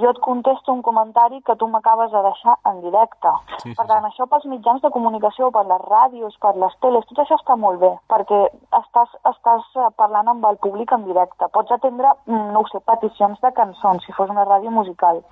Jo 0.00 0.08
et 0.10 0.18
contesto 0.24 0.72
un 0.72 0.80
comentari 0.82 1.42
que 1.42 1.54
tu 1.56 1.66
m'acabes 1.68 2.10
de 2.10 2.22
deixar 2.22 2.56
en 2.64 2.80
directe. 2.80 3.28
Sí, 3.58 3.68
sí, 3.68 3.74
per 3.74 3.86
tant, 3.86 4.04
això 4.08 4.26
pels 4.26 4.46
mitjans 4.46 4.80
de 4.80 4.90
comunicació, 4.90 5.50
per 5.50 5.66
les 5.66 5.82
ràdios, 5.82 6.38
per 6.40 6.56
les 6.56 6.72
teles, 6.80 7.04
tot 7.06 7.18
això 7.18 7.36
està 7.36 7.56
molt 7.56 7.78
bé, 7.80 7.92
perquè 8.08 8.40
estàs, 8.80 9.10
estàs 9.34 9.64
eh, 9.76 9.90
parlant 9.96 10.28
amb 10.28 10.46
el 10.46 10.56
públic 10.56 10.92
en 10.92 11.04
directe. 11.04 11.48
Pots 11.52 11.70
atendre, 11.72 12.08
mm, 12.26 12.52
no 12.52 12.60
ho 12.60 12.66
sé, 12.68 12.80
peticions 12.80 13.38
de 13.42 13.52
cançons, 13.52 14.02
si 14.06 14.12
fos 14.12 14.30
una 14.30 14.46
ràdio 14.46 14.70
musical. 14.70 15.22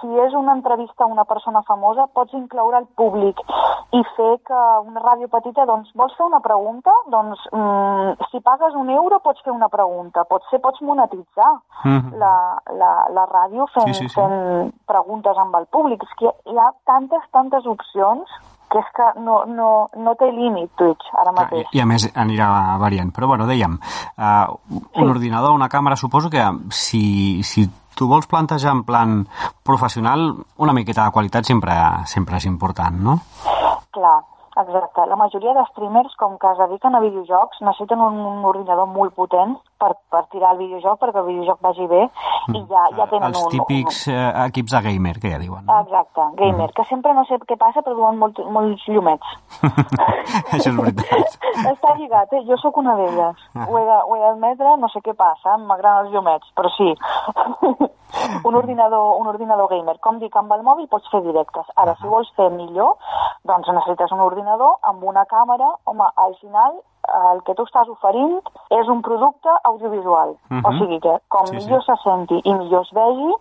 Si 0.00 0.08
és 0.26 0.34
una 0.34 0.54
entrevista 0.56 1.04
a 1.04 1.10
una 1.10 1.24
persona 1.24 1.62
famosa, 1.62 2.06
pots 2.14 2.34
incloure 2.34 2.78
el 2.78 2.86
públic 2.96 3.40
i 3.92 4.02
fer 4.16 4.38
que 4.48 4.60
una 4.86 5.02
ràdio 5.04 5.28
petita, 5.28 5.66
doncs, 5.68 5.90
vols 5.94 6.14
fer 6.16 6.26
una 6.26 6.40
pregunta? 6.40 6.94
Doncs, 7.12 7.42
mm, 7.52 8.28
si 8.30 8.40
pagues 8.40 8.74
un 8.74 8.90
euro, 8.90 9.20
pots 9.20 9.42
fer 9.44 9.52
una 9.52 9.68
pregunta. 9.68 10.24
Potser 10.24 10.60
pots 10.60 10.80
monetitzar 10.80 11.52
Mm 11.84 11.98
-hmm. 11.98 12.18
la, 12.18 12.62
la, 12.78 12.92
la 13.10 13.26
ràdio 13.26 13.66
fent, 13.74 13.86
Sí, 13.86 13.94
sí, 13.94 14.08
sí. 14.08 14.14
fent 14.14 14.72
preguntes 14.86 15.36
amb 15.36 15.54
el 15.56 15.66
públic. 15.66 16.02
És 16.02 16.14
que 16.18 16.30
hi 16.50 16.58
ha 16.58 16.70
tantes, 16.84 17.22
tantes 17.32 17.66
opcions 17.66 18.28
que 18.70 18.78
és 18.78 18.88
que 18.96 19.20
no, 19.20 19.44
no, 19.44 19.88
no 19.96 20.14
té 20.14 20.30
límit 20.32 20.70
Twitch 20.76 21.04
ara 21.20 21.32
mateix. 21.32 21.66
I, 21.72 21.78
I 21.78 21.82
a 21.82 21.86
més 21.86 22.08
anirà 22.16 22.78
variant. 22.80 23.12
Però 23.12 23.26
bueno, 23.26 23.46
dèiem, 23.46 23.78
uh, 24.16 24.46
un 25.02 25.10
ordinador, 25.10 25.52
una 25.52 25.68
càmera, 25.68 25.96
suposo 25.96 26.30
que 26.30 26.42
si, 26.70 27.42
si 27.42 27.68
tu 27.94 28.08
vols 28.10 28.28
plantejar 28.30 28.72
en 28.76 28.82
plan 28.88 29.16
professional, 29.62 30.30
una 30.58 30.74
miqueta 30.76 31.06
de 31.06 31.14
qualitat 31.14 31.48
sempre, 31.48 31.74
sempre 32.06 32.38
és 32.40 32.48
important, 32.48 33.00
no? 33.08 33.18
Clar, 33.92 34.18
exacte. 34.56 35.06
La 35.08 35.16
majoria 35.16 35.54
de 35.54 35.64
streamers, 35.70 36.14
com 36.20 36.38
que 36.38 36.50
es 36.52 36.58
dediquen 36.58 36.94
a 36.94 37.00
videojocs, 37.00 37.60
necessiten 37.64 38.00
un, 38.00 38.18
un 38.26 38.44
ordinador 38.44 38.88
molt 38.90 39.14
potent 39.14 39.56
per, 39.82 39.92
per 40.12 40.22
tirar 40.32 40.52
el 40.54 40.60
videojoc, 40.62 40.98
perquè 41.00 41.22
el 41.22 41.28
videojoc 41.30 41.60
vagi 41.64 41.86
bé, 41.90 42.02
i 42.54 42.62
ja, 42.70 42.84
ja 42.98 43.06
tenen 43.10 43.30
Els 43.30 43.40
un... 43.42 43.50
típics 43.54 44.02
eh, 44.12 44.18
equips 44.46 44.76
de 44.76 44.82
gamer, 44.88 45.14
que 45.22 45.32
ja 45.32 45.40
diuen. 45.42 45.64
Un... 45.64 45.70
No? 45.70 45.80
Exacte, 45.86 46.26
gamer, 46.38 46.68
que 46.76 46.86
sempre 46.90 47.14
no 47.16 47.24
sé 47.28 47.40
què 47.48 47.58
passa, 47.60 47.82
però 47.82 47.96
duen 47.98 48.20
molt, 48.20 48.42
molts 48.54 48.84
llumets. 48.90 49.32
Això 50.54 50.70
és 50.70 50.78
veritat. 50.78 51.38
Està 51.72 51.96
lligat, 51.98 52.36
eh? 52.36 52.44
Jo 52.48 52.58
sóc 52.60 52.78
una 52.82 52.94
d'elles. 53.00 53.48
Ho, 53.56 53.72
he 53.78 53.84
de, 53.88 53.98
ho 54.04 54.18
he 54.18 54.22
d'admetre, 54.22 54.76
no 54.82 54.92
sé 54.92 55.02
què 55.04 55.16
passa, 55.18 55.58
m'agraden 55.58 56.06
els 56.06 56.14
llumets, 56.14 56.54
però 56.58 56.70
sí. 56.76 56.92
un, 58.48 58.54
ordinador, 58.54 59.16
un 59.20 59.26
ordinador 59.26 59.70
gamer. 59.70 59.98
Com 60.04 60.18
dic, 60.22 60.34
amb 60.36 60.52
el 60.56 60.64
mòbil 60.66 60.88
pots 60.92 61.10
fer 61.12 61.22
directes. 61.24 61.68
Ara, 61.80 61.96
si 62.00 62.10
vols 62.10 62.30
fer 62.36 62.48
millor, 62.54 62.96
doncs 63.48 63.70
necessites 63.72 64.12
un 64.14 64.22
ordinador 64.24 64.41
amb 64.46 65.04
una 65.04 65.24
càmera. 65.24 65.68
Home, 65.84 66.04
al 66.16 66.34
final 66.40 66.80
el 67.32 67.42
que 67.42 67.54
tu 67.54 67.64
estàs 67.66 67.88
oferint 67.88 68.40
és 68.70 68.88
un 68.88 69.02
producte 69.02 69.48
audiovisual. 69.64 70.36
Mhm. 70.50 70.64
O 70.64 70.72
sigui 70.78 71.00
que 71.00 71.16
com 71.28 71.46
Sí, 71.46 71.58
sí. 71.60 71.66
millor 71.66 71.82
se 71.84 71.96
senti 72.04 72.40
i 72.44 72.54
millor 72.54 72.82
es 72.82 72.92
vegi, 72.92 73.32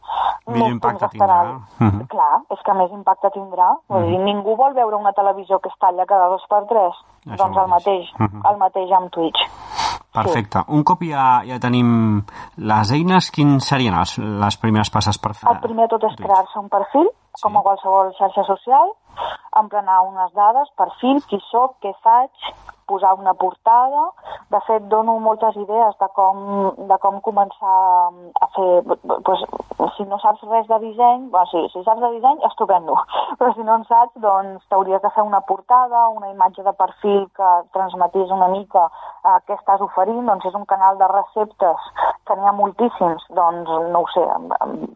Millor 0.47 0.63
més 0.63 0.71
impacte 0.71 1.07
tindrà. 1.09 1.59
Mhm. 1.79 2.07
Clar, 2.07 2.41
és 2.49 2.59
que 2.65 2.73
més 2.73 2.91
impacte 2.91 3.29
tindrà. 3.29 3.77
Vull 3.87 4.07
dir, 4.07 4.19
ningú 4.19 4.55
vol 4.55 4.73
veure 4.73 4.95
una 4.95 5.13
televisió 5.13 5.59
que 5.59 5.69
es 5.69 5.75
talla 5.79 6.05
cada 6.05 6.27
dos 6.27 6.43
per 6.49 6.65
tres. 6.65 6.93
Això 7.27 7.37
doncs 7.37 7.57
el 7.57 7.67
mateix. 7.67 8.09
mateix, 8.17 8.31
Mhm. 8.31 8.45
el 8.51 8.57
mateix 8.57 8.91
amb 8.91 9.11
Twitch. 9.11 9.39
Perfecte. 10.11 10.59
Un 10.67 10.83
cop 10.83 10.99
ja, 11.03 11.41
ja 11.45 11.57
tenim 11.59 12.21
les 12.57 12.91
eines, 12.91 13.31
quins 13.31 13.63
serien 13.63 13.95
les, 13.97 14.17
les 14.17 14.57
primeres 14.57 14.89
passes 14.89 15.17
per 15.17 15.33
fer? 15.33 15.49
El 15.49 15.61
primer 15.61 15.87
tot 15.87 16.03
és 16.03 16.15
crear-se 16.17 16.59
un 16.59 16.67
perfil, 16.67 17.07
Sí. 17.31 17.43
com 17.43 17.55
a 17.57 17.61
qualsevol 17.61 18.11
xarxa 18.17 18.43
social, 18.43 18.91
emplenar 19.59 20.01
unes 20.07 20.31
dades, 20.33 20.69
perfil, 20.79 21.21
qui 21.27 21.39
sóc, 21.49 21.75
què 21.83 21.93
faig, 22.05 22.51
posar 22.91 23.13
una 23.15 23.33
portada. 23.33 24.11
De 24.51 24.59
fet, 24.67 24.87
dono 24.91 25.17
moltes 25.23 25.55
idees 25.55 25.95
de 25.99 26.07
com, 26.17 26.39
de 26.91 26.97
com 27.03 27.21
començar 27.27 27.75
a 28.45 28.49
fer... 28.55 28.69
Pues, 29.27 29.45
si 29.95 30.05
no 30.07 30.19
saps 30.21 30.43
res 30.49 30.67
de 30.69 30.77
disseny, 30.83 31.29
bueno, 31.33 31.47
si, 31.51 31.61
si 31.73 31.83
saps 31.85 32.01
de 32.03 32.09
disseny, 32.15 32.43
estupendo. 32.49 32.95
Però 33.39 33.53
si 33.55 33.63
no 33.67 33.77
en 33.79 33.85
saps, 33.89 34.13
doncs 34.23 34.67
t'hauries 34.71 35.01
de 35.03 35.11
fer 35.15 35.23
una 35.25 35.41
portada, 35.47 36.07
una 36.15 36.31
imatge 36.33 36.65
de 36.67 36.73
perfil 36.83 37.25
que 37.37 37.51
transmetís 37.75 38.33
una 38.35 38.49
mica 38.51 38.87
eh, 38.89 39.37
què 39.47 39.57
estàs 39.57 39.83
oferint. 39.87 40.25
Doncs 40.27 40.49
és 40.51 40.57
un 40.59 40.67
canal 40.69 40.99
de 40.99 41.09
receptes 41.11 41.89
que 42.27 42.37
n'hi 42.37 42.47
ha 42.47 42.55
moltíssims. 42.59 43.25
Doncs, 43.39 43.71
no 43.93 44.03
ho 44.03 44.11
sé, 44.13 44.25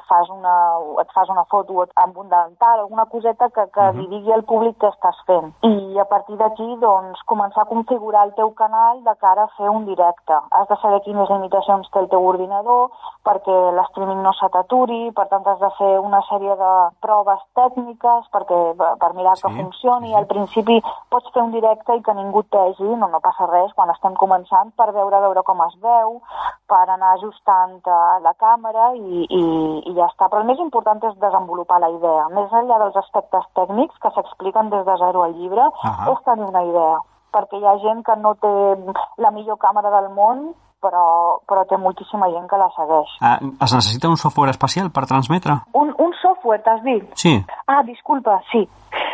fas 0.10 0.32
una, 0.36 0.56
et 1.04 1.16
fas 1.16 1.32
una 1.32 1.48
foto 1.52 1.88
amb 2.04 2.20
un 2.22 2.30
dental, 2.32 2.84
alguna 2.86 3.08
coseta 3.12 3.50
que, 3.56 3.68
que 3.74 3.90
li 4.06 4.12
digui 4.20 4.34
al 4.34 4.44
públic 4.46 4.78
què 4.82 4.90
estàs 4.92 5.18
fent. 5.28 5.52
I 5.66 5.98
a 6.00 6.06
partir 6.06 6.38
d'aquí, 6.38 6.68
doncs, 6.82 7.22
començar 7.26 7.64
a 7.64 7.70
configurar 7.70 8.26
el 8.28 8.34
teu 8.38 8.52
canal 8.54 9.02
de 9.04 9.16
cara 9.22 9.44
a 9.48 9.52
fer 9.58 9.70
un 9.70 9.86
directe. 9.86 10.38
Has 10.52 10.68
de 10.70 10.78
saber 10.82 11.02
quines 11.06 11.30
limitacions 11.30 11.90
té 11.92 12.00
el 12.04 12.10
teu 12.12 12.24
ordinador 12.26 12.92
perquè 13.26 13.56
l'streaming 13.74 14.22
no 14.22 14.34
se 14.38 14.50
t'aturi, 14.54 15.12
per 15.18 15.26
tant 15.32 15.48
has 15.50 15.60
de 15.60 15.70
fer 15.80 15.92
una 16.00 16.22
sèrie 16.30 16.54
de 16.60 16.74
proves 17.02 17.42
tècniques 17.58 18.28
perquè, 18.34 18.60
per 19.02 19.14
mirar 19.18 19.34
que 19.42 19.50
Sí, 19.50 19.56
funcioni. 19.62 20.10
sí. 20.10 20.16
Al 20.16 20.28
principi 20.28 20.82
pots 21.10 21.32
fer 21.34 21.42
un 21.42 21.52
directe 21.52 21.96
i 21.96 22.02
que 22.06 22.14
ningú 22.14 22.40
et 22.46 22.52
vegi, 22.54 22.92
no, 22.96 23.08
no 23.10 23.20
passa 23.24 23.48
res 23.50 23.74
quan 23.74 23.90
estem 23.90 24.14
començant, 24.14 24.72
per 24.78 24.92
veure 24.94 25.22
veure 25.26 25.44
com 25.44 25.62
es 25.66 25.76
veu, 25.82 26.20
per 26.70 26.84
anar 26.90 27.14
ajustant 27.16 27.80
eh, 27.86 28.20
la 28.22 28.34
càmera 28.38 28.92
i, 28.96 29.26
i, 29.30 29.42
i 29.90 29.94
ja 29.98 30.06
està. 30.12 30.30
Però 30.30 30.42
el 30.42 30.48
més 30.50 30.60
important 30.60 31.02
és 31.10 31.18
desenvolupar 31.22 31.80
la 31.82 31.90
idea. 31.94 32.28
Més 32.36 32.52
enllà 32.52 32.78
dels 32.84 32.96
aspectes 33.02 33.46
tècnics 33.56 33.95
que 34.02 34.12
s'expliquen 34.16 34.70
des 34.70 34.86
de 34.86 34.98
zero 35.02 35.24
al 35.24 35.34
llibre, 35.36 35.62
Ahà. 35.84 36.12
és 36.12 36.24
tenir 36.26 36.46
una 36.48 36.64
idea. 36.64 37.00
Perquè 37.36 37.60
hi 37.60 37.66
ha 37.66 37.78
gent 37.84 38.04
que 38.06 38.16
no 38.16 38.36
té 38.36 38.54
la 39.18 39.32
millor 39.32 39.58
càmera 39.58 39.92
del 40.00 40.10
món, 40.16 40.54
però, 40.86 41.40
però 41.50 41.66
té 41.66 41.78
moltíssima 41.82 42.30
gent 42.32 42.48
que 42.48 42.58
la 42.62 42.70
segueix. 42.76 43.16
Ah, 43.22 43.38
es 43.42 43.74
necessita 43.74 44.10
un 44.12 44.18
software 44.18 44.54
especial 44.54 44.92
per 44.92 45.06
transmetre? 45.10 45.58
Un, 45.74 45.94
un 45.98 46.14
software, 46.22 46.62
t'has 46.64 46.84
dit? 46.84 47.06
Sí. 47.16 47.36
Ah, 47.68 47.82
disculpa, 47.84 48.42
sí. 48.52 48.68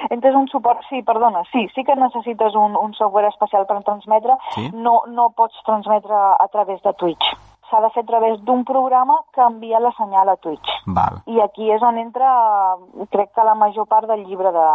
Entes 0.10 0.36
un 0.36 0.48
suport... 0.50 0.82
Sí, 0.90 1.02
perdona, 1.04 1.44
sí, 1.52 1.68
sí 1.76 1.84
que 1.84 1.96
necessites 1.96 2.56
un, 2.56 2.76
un 2.76 2.94
software 2.94 3.30
especial 3.30 3.66
per 3.70 3.82
transmetre. 3.84 4.36
Sí. 4.56 4.70
No, 4.74 5.02
no 5.08 5.30
pots 5.38 5.56
transmetre 5.66 6.14
a 6.16 6.48
través 6.52 6.82
de 6.82 6.94
Twitch. 6.94 7.32
S'ha 7.72 7.80
de 7.80 7.90
fer 7.96 8.04
a 8.04 8.10
través 8.10 8.40
d'un 8.44 8.66
programa 8.68 9.16
que 9.34 9.42
envia 9.42 9.80
la 9.80 9.94
senyal 9.96 10.28
a 10.30 10.36
Twitch. 10.44 10.72
Val. 10.92 11.22
I 11.32 11.40
aquí 11.40 11.70
és 11.72 11.82
on 11.88 11.98
entra, 11.98 12.30
crec 13.16 13.32
que 13.32 13.46
la 13.48 13.56
major 13.56 13.88
part 13.88 14.10
del 14.12 14.26
llibre, 14.28 14.52
de, 14.52 14.66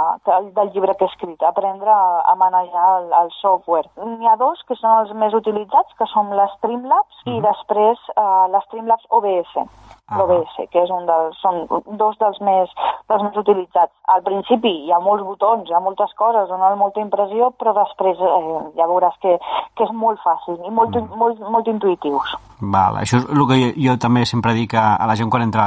del- 0.57 0.71
llibre 0.73 0.95
que 0.97 1.05
he 1.05 1.09
escrit, 1.13 1.43
aprendre 1.45 1.91
a, 1.93 2.23
a 2.25 2.35
manejar 2.41 2.87
el, 3.03 3.11
el 3.21 3.31
software. 3.41 3.91
N'hi 4.01 4.27
ha 4.31 4.37
dos 4.41 4.63
que 4.69 4.79
són 4.81 5.03
els 5.03 5.13
més 5.13 5.37
utilitzats, 5.37 5.93
que 5.99 6.09
són 6.13 6.33
les 6.39 6.57
Streamlabs 6.57 7.21
i 7.29 7.37
després 7.45 8.01
uh, 8.17 8.47
les 8.55 8.65
Streamlabs 8.71 9.05
OBS. 9.11 9.53
Ah. 10.09 10.21
OBS, 10.23 10.53
que 10.71 10.85
és 10.85 10.91
un 10.95 11.03
dels, 11.09 11.35
són 11.43 11.65
dos 11.99 12.15
dels 12.21 12.37
més, 12.41 12.71
dels 13.11 13.25
més 13.27 13.37
utilitzats. 13.43 13.91
Al 14.15 14.23
principi 14.23 14.71
hi 14.87 14.93
ha 14.95 15.01
molts 15.03 15.25
botons, 15.27 15.67
hi 15.69 15.75
ha 15.75 15.81
moltes 15.83 16.15
coses, 16.15 16.47
donen 16.49 16.79
molta 16.79 17.03
impressió, 17.03 17.51
però 17.59 17.75
després 17.75 18.21
eh, 18.23 18.61
ja 18.79 18.87
veuràs 18.87 19.19
que, 19.19 19.35
que 19.75 19.83
és 19.83 19.91
molt 19.91 20.23
fàcil 20.23 20.63
i 20.63 20.71
molt, 20.71 20.95
molt, 21.19 21.43
molt 21.51 21.67
intuïtius. 21.75 22.37
Val, 22.63 22.86
això 22.95 23.19
és 23.19 23.27
el 23.27 23.43
que 23.49 23.59
jo, 23.61 23.73
jo 23.89 23.97
també 23.99 24.25
sempre 24.27 24.55
dic 24.55 24.75
a, 24.75 24.95
a 24.97 25.07
la 25.07 25.17
gent 25.17 25.31
quan 25.31 25.43
entra 25.43 25.67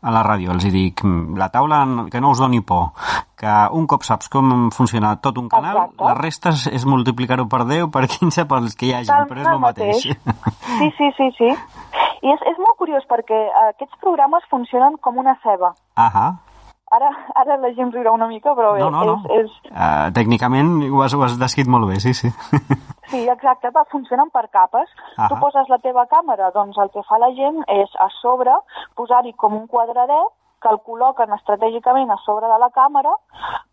a 0.00 0.10
la 0.14 0.22
ràdio. 0.22 0.52
Els 0.52 0.64
dic, 0.72 1.02
"Mm, 1.04 1.36
la 1.38 1.48
taula 1.50 1.82
que 2.10 2.20
no 2.20 2.30
us 2.30 2.38
doni 2.38 2.60
por, 2.60 2.92
que 3.36 3.54
un 3.72 3.86
cop 3.86 4.04
saps 4.06 4.28
com 4.28 4.70
funciona 4.70 5.16
tot 5.20 5.38
un 5.38 5.48
canal, 5.48 5.76
Exacte. 5.76 6.04
la 6.04 6.14
resta 6.14 6.50
és, 6.50 6.66
és 6.68 6.84
multiplicar-ho 6.86 7.48
per 7.48 7.64
10, 7.66 7.90
per 7.90 8.06
15, 8.06 8.44
pels 8.46 8.76
que 8.76 8.86
hi 8.86 8.92
hagi, 8.94 9.10
però 9.28 9.40
és 9.40 9.48
el 9.48 9.60
mateix. 9.60 10.06
Sí, 10.78 10.88
sí, 10.96 11.10
sí, 11.16 11.26
sí. 11.36 11.48
I 12.22 12.30
és, 12.32 12.40
és 12.46 12.58
molt 12.58 12.78
curiós 12.78 13.04
perquè 13.10 13.34
eh, 13.34 13.68
aquests 13.74 13.98
programes 14.00 14.46
funcionen 14.50 14.96
com 15.02 15.18
una 15.18 15.34
ceba. 15.42 15.74
Ahà. 15.96 16.38
Ara, 16.92 17.08
ara 17.40 17.56
la 17.56 17.70
gent 17.72 17.92
riurà 17.94 18.12
una 18.12 18.26
mica, 18.28 18.52
però 18.54 18.74
No, 18.78 18.90
no, 18.90 19.04
no. 19.08 19.14
és, 19.30 19.46
és, 19.46 19.70
Uh, 19.72 20.10
tècnicament 20.12 20.74
ho 20.92 21.00
has, 21.02 21.14
ho 21.16 21.22
has 21.24 21.38
descrit 21.40 21.66
molt 21.66 21.88
bé, 21.88 22.00
sí, 22.04 22.12
sí. 22.12 22.28
Sí, 23.12 23.22
exacte, 23.28 23.68
va, 23.74 23.82
funcionen 23.92 24.30
per 24.32 24.46
capes. 24.48 24.88
Ahà. 25.16 25.26
Tu 25.28 25.36
poses 25.40 25.68
la 25.68 25.78
teva 25.84 26.06
càmera, 26.08 26.50
doncs 26.54 26.78
el 26.80 26.88
que 26.94 27.02
fa 27.08 27.18
la 27.20 27.28
gent 27.36 27.58
és 27.68 27.90
a 28.00 28.06
sobre 28.20 28.54
posar-hi 28.96 29.34
com 29.36 29.56
un 29.58 29.66
quadradet 29.68 30.30
que 30.62 30.70
el 30.70 30.78
col·loquen 30.86 31.32
estratègicament 31.36 32.10
a 32.14 32.16
sobre 32.24 32.48
de 32.48 32.58
la 32.62 32.70
càmera 32.70 33.12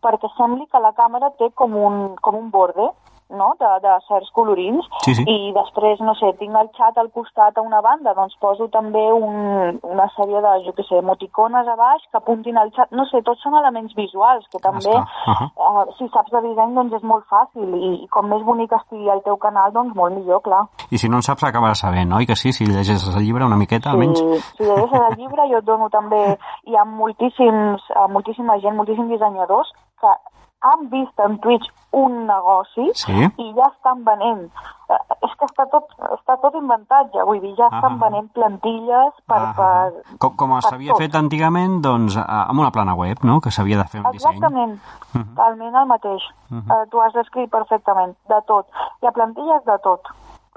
perquè 0.03 0.27
sembli 0.35 0.65
que 0.71 0.81
la 0.81 0.91
càmera 0.97 1.29
té 1.38 1.51
com 1.55 1.75
un, 1.77 1.99
com 2.19 2.35
un 2.35 2.49
borde 2.51 2.89
no? 3.29 3.53
de, 3.59 3.69
de 3.83 3.93
certs 4.07 4.29
colorins 4.36 4.86
Sí, 5.05 5.13
sí. 5.15 5.24
i 5.27 5.51
després, 5.55 6.00
no 6.05 6.15
sé, 6.19 6.31
tinc 6.39 6.55
el 6.59 6.69
xat 6.77 6.98
al 6.98 7.12
costat 7.15 7.57
a 7.57 7.62
una 7.65 7.81
banda, 7.86 8.13
doncs 8.17 8.36
poso 8.41 8.67
també 8.74 9.03
un, 9.13 9.79
una 9.83 10.07
sèrie 10.15 10.41
de, 10.43 10.53
jo 10.65 10.74
què 10.77 10.86
sé, 10.88 11.00
emoticones 11.03 11.67
a 11.67 11.75
baix 11.79 12.03
que 12.09 12.17
apuntin 12.21 12.57
al 12.57 12.71
xat, 12.75 12.91
no 12.95 13.05
sé, 13.12 13.21
tots 13.25 13.41
són 13.45 13.57
elements 13.59 13.93
visuals 13.98 14.45
que 14.51 14.62
també, 14.63 14.89
Esclar, 14.89 15.05
ahà. 15.33 15.50
uh, 15.55 15.86
si 15.98 16.09
saps 16.13 16.31
de 16.33 16.41
disseny, 16.48 16.74
doncs 16.77 16.98
és 17.00 17.05
molt 17.05 17.25
fàcil 17.29 17.75
i, 17.77 17.93
i 18.03 18.07
com 18.13 18.29
més 18.31 18.43
bonic 18.48 18.74
estigui 18.77 19.09
el 19.13 19.21
teu 19.25 19.38
canal, 19.41 19.71
doncs 19.75 19.95
molt 19.95 20.15
millor, 20.17 20.41
clar. 20.45 20.63
I 20.89 20.98
si 21.01 21.09
no 21.09 21.19
en 21.21 21.25
saps, 21.25 21.43
acabaràs 21.50 21.83
sabent, 21.86 22.12
oi 22.17 22.25
que 22.29 22.36
sí? 22.39 22.53
Si 22.55 22.65
llegeixes 22.65 23.07
el 23.15 23.24
llibre 23.25 23.45
una 23.45 23.59
miqueta, 23.59 23.91
almenys. 23.93 24.19
Si, 24.19 24.41
si 24.57 24.67
llegeixes 24.67 25.05
el 25.12 25.17
llibre, 25.21 25.48
jo 25.51 25.62
et 25.62 25.67
dono 25.69 25.89
també... 25.93 26.24
Hi 26.69 26.75
ha 26.77 26.83
moltíssims, 26.86 27.81
eh, 27.95 28.07
moltíssima 28.13 28.57
gent, 28.62 28.75
moltíssims 28.77 29.09
dissenyadors 29.09 29.71
que 30.01 30.12
han 30.61 30.89
vist 30.89 31.19
en 31.19 31.37
Twitch 31.39 31.67
un 31.91 32.25
negoci 32.27 32.91
Sí. 32.93 33.13
i 33.37 33.53
ja 33.55 33.67
estan 33.73 34.03
venent. 34.05 34.51
Eh, 34.89 34.97
És 35.21 35.31
que 35.37 35.45
està 35.45 35.65
tot, 35.69 35.85
està 36.15 36.35
tot 36.41 36.55
inventat 36.55 37.11
ja, 37.13 37.23
vull 37.23 37.39
dir, 37.41 37.53
ja 37.57 37.65
estan 37.67 37.93
Ahà. 37.93 37.99
venent 38.09 38.29
plantilles 38.33 39.13
per... 39.27 39.37
Ah, 39.37 39.53
per 39.55 40.17
com, 40.17 40.35
com 40.35 40.53
s'havia 40.61 40.95
fet 40.97 41.15
antigament, 41.15 41.81
doncs, 41.81 42.17
amb 42.17 42.59
una 42.59 42.71
plana 42.71 42.95
web, 42.95 43.17
no?, 43.23 43.39
que 43.41 43.51
s'havia 43.51 43.77
de 43.77 43.85
fer 43.85 44.01
un 44.03 44.11
disseny. 44.11 44.33
Exactament, 44.35 44.79
Mhm. 45.13 45.35
talment 45.35 45.75
el 45.75 45.85
mateix. 45.85 46.23
Mhm. 46.49 46.71
eh, 46.71 46.85
tu 46.89 47.01
has 47.01 47.13
descrit 47.13 47.49
perfectament, 47.51 48.15
de 48.27 48.41
tot. 48.47 48.65
Hi 49.01 49.07
ha 49.07 49.11
plantilles 49.11 49.63
de 49.65 49.77
tot, 49.83 50.01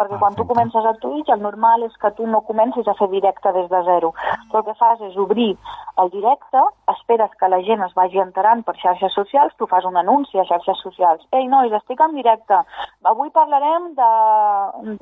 perquè 0.02 0.18
quan 0.18 0.34
tu 0.34 0.46
comences 0.48 0.84
a 0.84 0.94
Twitch 0.98 1.30
el 1.30 1.42
normal 1.42 1.84
és 1.86 1.94
que 2.02 2.10
tu 2.16 2.26
no 2.26 2.42
comencis 2.48 2.88
a 2.88 2.94
fer 2.98 3.08
directe 3.12 3.52
des 3.54 3.68
de 3.70 3.82
zero. 3.86 4.12
Tu 4.50 4.58
el 4.58 4.64
que 4.66 4.74
fas 4.80 5.00
és 5.08 5.16
obrir 5.16 5.52
el 6.02 6.10
directe, 6.10 6.62
esperes 6.90 7.30
que 7.38 7.50
la 7.52 7.62
gent 7.62 7.84
es 7.86 7.94
vagi 7.94 8.18
enterant 8.22 8.64
per 8.66 8.74
xarxes 8.80 9.14
socials, 9.14 9.54
tu 9.58 9.68
fas 9.70 9.86
un 9.88 9.96
anunci 10.00 10.38
a 10.38 10.46
xarxes 10.48 10.82
socials. 10.82 11.24
Ei, 11.30 11.46
nois, 11.48 11.72
estic 11.78 12.00
en 12.02 12.16
directe, 12.18 12.58
avui 13.14 13.30
parlarem 13.30 13.92
de, 13.98 14.10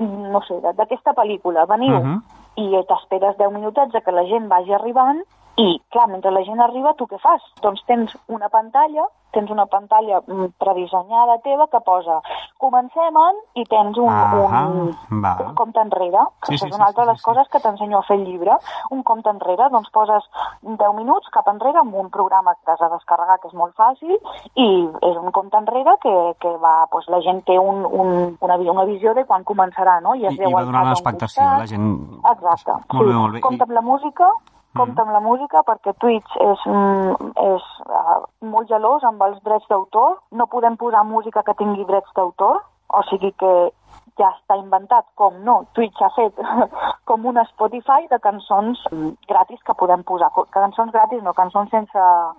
no 0.04 0.44
sé, 0.48 0.60
d'aquesta 0.68 1.16
pel·lícula, 1.16 1.66
veniu. 1.70 1.98
Mhm. 2.00 2.20
I 2.60 2.82
t'esperes 2.84 3.38
10 3.38 3.52
minutets 3.54 3.94
a 3.94 4.00
que 4.04 4.12
la 4.12 4.26
gent 4.28 4.48
vagi 4.50 4.74
arribant 4.74 5.22
i, 5.60 5.80
clar, 5.92 6.08
mentre 6.08 6.32
la 6.32 6.44
gent 6.46 6.60
arriba, 6.64 6.94
tu 6.96 7.06
què 7.10 7.18
fas? 7.20 7.42
Doncs 7.60 7.82
tens 7.88 8.14
una 8.32 8.48
pantalla, 8.52 9.04
tens 9.34 9.50
una 9.52 9.66
pantalla 9.70 10.20
mm, 10.26 10.54
predissenyada 10.58 11.38
teva 11.44 11.66
que 11.70 11.80
posa 11.86 12.18
comencem 12.60 13.16
en 13.16 13.38
i 13.60 13.64
tens 13.70 13.98
un, 14.00 14.10
Ahà, 14.10 14.62
un, 14.68 15.20
va. 15.22 15.32
un 15.44 15.54
compte 15.58 15.80
enrere, 15.80 16.24
que 16.44 16.52
Sí, 16.52 16.58
sí, 16.58 16.66
és 16.66 16.74
una 16.74 16.84
sí, 16.84 16.88
altra 16.88 17.02
sí, 17.02 17.06
de 17.06 17.12
les 17.12 17.20
sí. 17.20 17.26
coses 17.28 17.48
que 17.52 17.60
t'ensenyo 17.64 17.98
a 18.00 18.06
fer 18.08 18.18
el 18.18 18.26
llibre, 18.28 18.56
un 18.96 19.02
compte 19.10 19.32
enrere, 19.32 19.70
doncs 19.72 19.90
poses 19.94 20.26
10 20.66 20.96
minuts 20.98 21.30
cap 21.34 21.48
enrere 21.52 21.80
amb 21.82 21.96
un 22.02 22.10
programa 22.12 22.54
que 22.56 22.68
t'has 22.68 22.82
de 22.82 22.90
descarregar, 22.94 23.38
que 23.40 23.48
és 23.48 23.56
molt 23.56 23.74
fàcil, 23.80 24.16
i 24.54 24.68
és 25.10 25.16
un 25.16 25.32
compte 25.36 25.56
enrere 25.60 25.96
que, 26.04 26.14
que 26.42 26.54
va, 26.62 26.74
doncs 26.92 27.08
la 27.12 27.22
gent 27.24 27.42
té 27.48 27.58
un, 27.58 27.84
un, 27.86 28.14
una, 28.40 28.60
una 28.76 28.86
visió 28.88 29.14
de 29.16 29.24
quan 29.28 29.46
començarà, 29.48 30.00
no? 30.04 30.14
I, 30.16 30.28
es 30.30 30.36
i 30.38 30.44
veu 30.44 30.56
va 30.56 30.64
donant 30.68 30.90
un 30.90 30.94
l'expectació, 30.94 31.44
la 31.44 31.68
gent... 31.70 31.90
Exacte. 32.34 32.76
Molt 32.92 33.08
bé, 33.08 33.16
molt 33.16 33.36
bé. 33.38 33.44
Compte 33.44 33.68
amb 33.68 33.76
la 33.76 33.84
música, 33.84 34.28
compte 34.76 35.00
amb 35.02 35.10
la 35.12 35.20
música 35.20 35.62
perquè 35.66 35.92
Twitch 35.98 36.36
és, 36.40 36.60
mm, 36.66 37.32
és 37.54 37.62
uh, 37.88 38.22
molt 38.42 38.68
gelós 38.68 39.02
amb 39.04 39.22
els 39.22 39.42
drets 39.42 39.66
d'autor. 39.68 40.18
No 40.32 40.46
podem 40.46 40.76
posar 40.76 41.04
música 41.04 41.42
que 41.42 41.54
tingui 41.58 41.84
drets 41.84 42.10
d'autor, 42.14 42.62
o 42.88 43.02
sigui 43.10 43.32
que 43.32 43.72
ja 44.18 44.28
està 44.36 44.56
inventat, 44.58 45.06
com 45.16 45.32
no, 45.44 45.64
Twitch 45.72 45.96
ha 46.02 46.10
fet 46.12 46.34
com 47.08 47.24
una 47.26 47.44
Spotify 47.48 48.06
de 48.10 48.18
cançons 48.20 48.78
mm, 48.92 49.14
gratis 49.28 49.60
que 49.64 49.74
podem 49.74 50.02
posar. 50.02 50.28
Cançons 50.50 50.92
gratis, 50.92 51.22
no, 51.22 51.32
cançons 51.32 51.70
sense, 51.70 51.96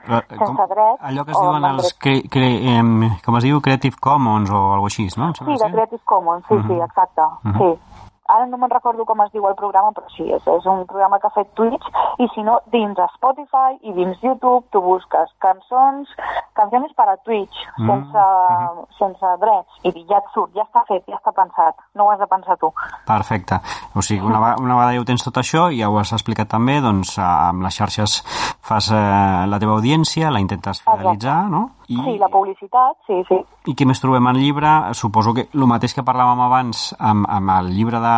Eh, 0.08 0.22
sense 0.38 0.68
drets. 0.70 1.02
allò 1.02 1.26
que 1.26 1.32
es 1.32 1.42
diuen 1.42 1.66
els... 1.66 1.94
Cre, 1.98 2.22
cre, 2.30 2.52
em, 2.78 3.10
com 3.26 3.36
es 3.38 3.44
diu? 3.44 3.60
Creative 3.62 3.96
Commons 4.00 4.52
o 4.52 4.62
alguna 4.76 4.92
així, 4.94 5.08
no? 5.18 5.32
Sí, 5.34 5.46
de 5.58 5.72
Creative 5.72 6.02
Commons, 6.06 6.46
sí, 6.48 6.56
sí, 6.68 6.74
Mhm. 6.74 6.84
exacte, 6.84 7.22
Mhm. 7.44 7.58
sí. 7.58 8.11
Ara 8.32 8.48
no 8.50 8.60
me'n 8.62 8.74
recordo 8.74 9.06
com 9.06 9.22
es 9.26 9.32
diu 9.36 9.48
el 9.50 9.58
programa, 9.60 9.92
però 9.96 10.08
sí, 10.16 10.28
és, 10.32 10.48
és 10.48 10.70
un 10.70 10.86
programa 10.90 11.20
que 11.20 11.28
ha 11.30 11.36
fet 11.36 11.52
Twitch, 11.60 11.88
i 12.24 12.30
si 12.36 12.46
no, 12.48 12.60
dins 12.74 13.00
Spotify 13.16 13.78
i 13.82 13.96
dins 13.98 14.22
YouTube 14.24 14.66
tu 14.72 14.82
busques 14.84 15.34
cançons, 15.44 16.10
cançons 16.58 16.94
per 16.96 17.10
a 17.10 17.18
Twitch, 17.26 17.62
Mm, 17.78 17.88
sense, 17.88 18.18
mhm. 18.18 18.86
sense 19.00 19.28
drets, 19.40 19.78
i 19.84 20.06
ja 20.10 20.20
et 20.20 20.28
surt, 20.34 20.52
ja 20.56 20.66
està 20.66 20.84
fet, 20.88 21.04
ja 21.08 21.18
està 21.18 21.32
pensat, 21.36 21.76
no 21.96 22.06
ho 22.06 22.12
has 22.12 22.20
de 22.20 22.28
pensar 22.28 22.58
tu. 22.60 22.72
Perfecte. 23.08 23.60
O 23.96 24.04
sigui, 24.06 24.22
una, 24.26 24.56
una 24.60 24.76
vegada 24.76 24.94
ja 24.96 25.02
ho 25.02 25.08
tens 25.08 25.24
tot 25.24 25.40
això, 25.42 25.70
ja 25.74 25.90
ho 25.90 25.98
has 26.00 26.12
explicat 26.14 26.52
també, 26.52 26.80
doncs 26.84 27.18
amb 27.24 27.64
les 27.64 27.78
xarxes 27.78 28.22
fas 28.62 28.92
eh, 28.92 29.48
la 29.48 29.60
teva 29.60 29.78
audiència, 29.80 30.32
la 30.32 30.44
intentes 30.44 30.84
fidelitzar, 30.84 31.46
no? 31.50 31.70
I, 31.92 31.98
Sí, 32.06 32.14
la 32.22 32.30
publicitat, 32.32 32.98
sí, 33.08 33.18
sí. 33.28 33.40
I 33.68 33.76
què 33.78 33.88
més 33.88 34.00
trobem 34.02 34.30
al 34.30 34.40
llibre? 34.40 34.72
Suposo 34.98 35.34
que 35.38 35.48
el 35.52 35.68
mateix 35.70 35.96
que 35.98 36.06
parlàvem 36.08 36.40
abans 36.46 36.86
amb, 36.98 37.28
amb 37.30 37.54
el 37.58 37.72
llibre 37.76 38.00
de, 38.04 38.16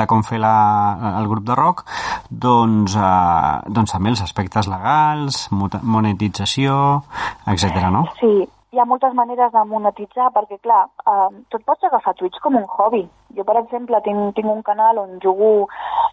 de 0.00 0.06
com 0.10 0.24
fer 0.26 0.40
la, 0.42 0.54
el 1.20 1.28
grup 1.30 1.44
de 1.48 1.58
rock, 1.58 1.84
doncs, 2.30 2.96
eh, 2.96 3.52
doncs 3.68 3.94
també 3.94 4.14
els 4.14 4.24
aspectes 4.24 4.70
legals, 4.72 5.44
monetització, 5.52 6.74
etc. 7.52 7.86
no? 7.92 8.06
Sí, 8.20 8.32
hi 8.72 8.78
ha 8.80 8.86
moltes 8.88 9.12
maneres 9.12 9.52
de 9.52 9.62
monetitzar, 9.68 10.30
perquè, 10.32 10.56
clar, 10.64 10.86
eh, 11.06 11.28
tu 11.50 11.58
et 11.58 11.64
pots 11.68 11.84
agafar 11.84 12.14
Twitch 12.16 12.38
com 12.40 12.56
un 12.56 12.64
hobby. 12.64 13.02
Jo, 13.36 13.44
per 13.44 13.56
exemple, 13.60 14.00
tinc, 14.04 14.34
tinc 14.36 14.48
un 14.48 14.62
canal 14.64 14.98
on 14.98 15.18
jugo, 15.20 15.68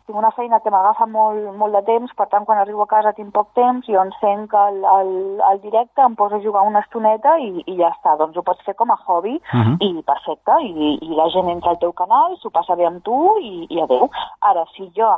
tinc 0.08 0.18
una 0.20 0.32
feina 0.36 0.60
que 0.60 0.72
m'agafa 0.72 1.06
molt, 1.08 1.54
molt 1.60 1.76
de 1.76 1.82
temps, 1.88 2.12
per 2.16 2.28
tant, 2.32 2.44
quan 2.48 2.60
arribo 2.60 2.84
a 2.84 2.88
casa 2.92 3.14
tinc 3.16 3.32
poc 3.36 3.54
temps, 3.56 3.88
jo 3.88 4.02
encenc 4.04 4.54
el, 4.60 4.82
el, 4.96 5.12
el 5.52 5.62
directe, 5.64 6.04
em 6.04 6.16
poso 6.20 6.36
a 6.36 6.44
jugar 6.44 6.66
una 6.68 6.82
estoneta 6.84 7.38
i, 7.40 7.64
i 7.66 7.78
ja 7.80 7.94
està. 7.94 8.18
Doncs 8.20 8.36
ho 8.36 8.44
pots 8.44 8.64
fer 8.68 8.76
com 8.76 8.92
a 8.92 9.00
hobby 9.06 9.38
Mhm. 9.54 9.78
i 9.80 10.04
perfecte, 10.04 10.60
i, 10.64 10.98
i 11.02 11.16
la 11.16 11.30
gent 11.30 11.50
entra 11.50 11.72
al 11.72 11.80
teu 11.80 11.94
canal, 11.94 12.36
s'ho 12.40 12.52
passa 12.52 12.76
bé 12.76 12.86
amb 12.86 13.04
tu 13.04 13.38
i, 13.40 13.68
i 13.70 13.82
adeu. 13.82 14.10
Ara, 14.42 14.66
si 14.76 14.92
jo 14.96 15.16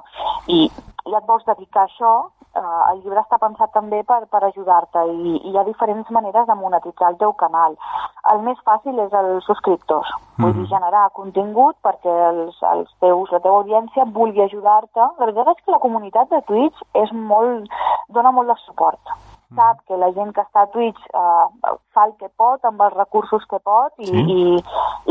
i 0.47 0.69
ja 1.09 1.17
et 1.17 1.25
vols 1.25 1.45
dedicar 1.45 1.83
a 1.83 1.89
això, 1.89 2.13
eh, 2.55 2.81
el 2.91 3.01
llibre 3.01 3.21
està 3.21 3.39
pensat 3.41 3.73
també 3.75 4.01
per, 4.07 4.21
per 4.31 4.43
ajudar-te 4.47 5.05
i, 5.11 5.35
i 5.37 5.51
hi 5.51 5.57
ha 5.57 5.65
diferents 5.67 6.11
maneres 6.11 6.47
de 6.47 6.57
monetitzar 6.59 7.11
el 7.13 7.19
teu 7.23 7.33
canal. 7.43 7.77
El 8.33 8.43
més 8.45 8.59
fàcil 8.67 8.99
és 9.05 9.13
els 9.21 9.47
subscriptors, 9.49 10.11
vull 10.37 10.55
dir, 10.59 10.67
generar 10.73 11.07
contingut 11.17 11.77
perquè 11.85 12.15
els, 12.29 12.61
els 12.73 12.93
teus, 13.03 13.31
la 13.33 13.41
teva 13.41 13.63
audiència 13.63 14.07
vulgui 14.19 14.45
ajudar-te. 14.45 15.01
La 15.01 15.27
veritat 15.27 15.55
és 15.55 15.65
que 15.65 15.75
la 15.75 15.83
comunitat 15.83 16.33
de 16.33 16.41
Twitch 16.49 16.87
és 17.05 17.13
molt, 17.33 17.69
dona 18.09 18.35
molt 18.35 18.53
de 18.53 18.59
suport. 18.65 19.30
Sap 19.55 19.79
que 19.87 19.97
la 19.97 20.11
gent 20.13 20.31
que 20.33 20.41
està 20.41 20.61
a 20.63 20.67
Twitch 20.71 20.99
eh, 21.13 21.71
fa 21.93 22.05
el 22.05 22.13
que 22.19 22.29
pot 22.37 22.63
amb 22.65 22.81
els 22.81 22.93
recursos 22.95 23.43
que 23.49 23.59
pot 23.59 23.91
i, 23.99 24.05
Sí. 24.05 24.21
i, 24.27 24.63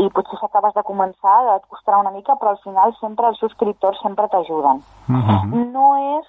i 0.05 0.09
potser 0.09 0.37
si 0.39 0.45
acabes 0.45 0.73
de 0.73 0.83
començar 0.83 1.55
et 1.55 1.63
costarà 1.69 1.99
una 1.99 2.11
mica, 2.11 2.35
però 2.35 2.49
al 2.55 2.61
final 2.63 2.93
sempre 2.99 3.27
els 3.27 3.37
subscriptors 3.39 3.99
sempre 4.01 4.27
t'ajuden 4.27 4.81
Mhm. 5.07 5.71
no 5.73 5.87
és, 6.19 6.27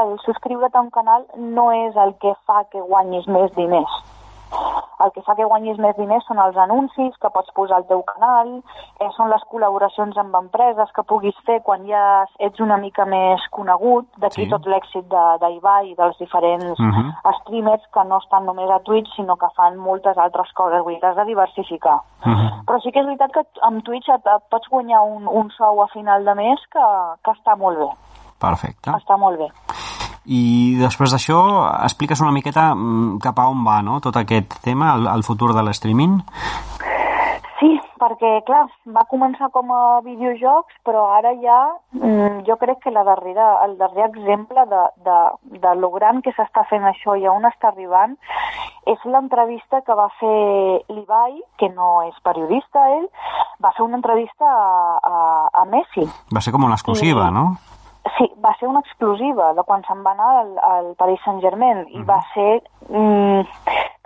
el 0.00 0.18
subscriure't 0.24 0.74
a 0.74 0.80
un 0.80 0.90
canal 0.90 1.26
no 1.36 1.70
és 1.72 1.94
el 1.96 2.14
que 2.18 2.34
fa 2.46 2.64
que 2.70 2.80
guanyis 2.80 3.26
més 3.28 3.52
diners. 3.54 3.90
El 5.04 5.10
que 5.12 5.22
fa 5.26 5.34
que 5.34 5.44
guanyis 5.44 5.76
més 5.82 5.96
diners 5.98 6.24
són 6.24 6.38
els 6.38 6.56
anuncis 6.56 7.16
que 7.20 7.28
pots 7.34 7.50
posar 7.52 7.76
al 7.76 7.86
teu 7.86 8.02
canal, 8.06 8.62
eh, 9.00 9.08
són 9.16 9.28
les 9.28 9.42
col·laboracions 9.50 10.16
amb 10.16 10.34
empreses 10.38 10.88
que 10.94 11.02
puguis 11.02 11.34
fer 11.44 11.60
quan 11.62 11.84
ja 11.86 12.24
ets 12.38 12.60
una 12.60 12.76
mica 12.78 13.04
més 13.04 13.42
conegut, 13.50 14.06
d'aquí 14.16 14.44
Sí. 14.44 14.48
tot 14.50 14.64
l'èxit 14.66 15.04
de- 15.10 15.38
d'Ibai 15.42 15.90
i 15.90 15.94
dels 15.94 16.16
diferents 16.18 16.78
Mhm. 16.78 17.12
streamers 17.40 17.82
que 17.92 18.04
no 18.04 18.18
estan 18.18 18.46
només 18.46 18.70
a 18.70 18.78
Twitch, 18.80 19.10
sinó 19.16 19.36
que 19.36 19.50
fan 19.56 19.76
moltes 19.76 20.16
altres 20.16 20.50
coses, 20.54 20.82
vull 20.84 20.94
dir, 20.94 21.04
has 21.04 21.16
de 21.16 21.24
diversificar. 21.24 21.98
Mhm. 22.24 22.64
Però 22.64 22.80
sí 22.80 22.92
que 22.92 23.00
és 23.00 23.06
veritat 23.06 23.32
que 23.32 23.42
amb 23.62 23.82
Twitch 23.84 24.08
et, 24.08 24.24
et 24.26 24.42
pots 24.48 24.68
guanyar 24.70 25.02
un, 25.02 25.26
un 25.28 25.50
sou 25.50 25.82
a 25.82 25.88
final 25.88 26.24
de 26.24 26.34
mes 26.34 26.60
que, 26.70 26.80
que 27.24 27.30
està 27.32 27.56
molt 27.58 27.78
bé, 27.78 27.90
Perfecte. 28.40 28.90
està 28.90 29.18
molt 29.18 29.38
bé. 29.38 29.48
I 30.26 30.76
després 30.80 31.12
d'això, 31.12 31.38
expliques 31.84 32.20
una 32.24 32.32
miqueta 32.32 32.70
mm, 32.74 33.18
cap 33.24 33.38
a 33.38 33.48
on 33.52 33.64
va, 33.66 33.80
no?, 33.84 34.00
tot 34.00 34.16
aquest 34.16 34.56
tema, 34.64 34.94
el, 34.96 35.06
el 35.10 35.22
futur 35.26 35.52
de 35.52 35.62
l'streaming. 35.66 36.20
Sí, 37.60 37.68
perquè, 38.00 38.30
clar, 38.44 38.64
va 38.92 39.04
començar 39.08 39.50
com 39.52 39.70
a 39.72 40.00
videojocs, 40.04 40.74
però 40.84 41.04
ara 41.16 41.30
ja 41.40 41.58
mm, 41.92 42.42
jo 42.48 42.56
crec 42.60 42.80
que 42.84 42.90
la 42.92 43.04
darrera, 43.06 43.50
el 43.64 43.76
darrer 43.78 44.08
exemple 44.08 44.64
de, 44.72 44.82
de, 45.06 45.18
de 45.62 45.74
lo 45.80 45.90
gran 45.94 46.20
que 46.24 46.32
s'està 46.36 46.64
fent 46.68 46.84
això 46.88 47.16
i 47.20 47.28
on 47.30 47.44
està 47.48 47.70
arribant 47.70 48.16
és 48.90 49.00
l'entrevista 49.08 49.80
que 49.86 49.94
va 49.96 50.10
fer 50.18 50.82
l'Ibai, 50.92 51.38
que 51.56 51.70
no 51.72 52.02
és 52.04 52.16
periodista 52.24 52.82
ell, 52.98 53.06
va 53.64 53.70
fer 53.76 53.84
una 53.86 53.96
entrevista 53.96 54.44
a, 54.44 54.98
a, 55.00 55.14
a 55.62 55.64
Messi. 55.72 56.04
Va 56.34 56.42
ser 56.44 56.52
com 56.52 56.64
una 56.68 56.76
exclusiva, 56.76 57.30
I- 57.30 57.32
no? 57.32 57.46
Sí, 58.16 58.28
va 58.44 58.52
ser 58.60 58.68
una 58.70 58.80
exclusiva 58.84 59.52
de 59.56 59.62
quan 59.66 59.82
se'n 59.88 60.04
va 60.06 60.12
anar 60.14 60.30
al, 60.40 60.50
al 60.70 60.90
Paris 61.00 61.22
Saint-Germain 61.26 61.84
i 61.90 62.02
va 62.06 62.20
ser... 62.34 62.60
Mm, 62.88 63.42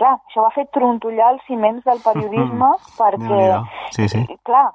clar, 0.00 0.14
això 0.14 0.44
va 0.46 0.52
fer 0.54 0.64
trontollar 0.72 1.34
els 1.34 1.44
ciments 1.48 1.84
del 1.84 2.00
periodisme 2.04 2.70
perquè... 2.96 3.26
Déu-n'hi-do. 3.26 3.60
Sí, 3.96 4.08
sí. 4.08 4.22
Clar, 4.48 4.68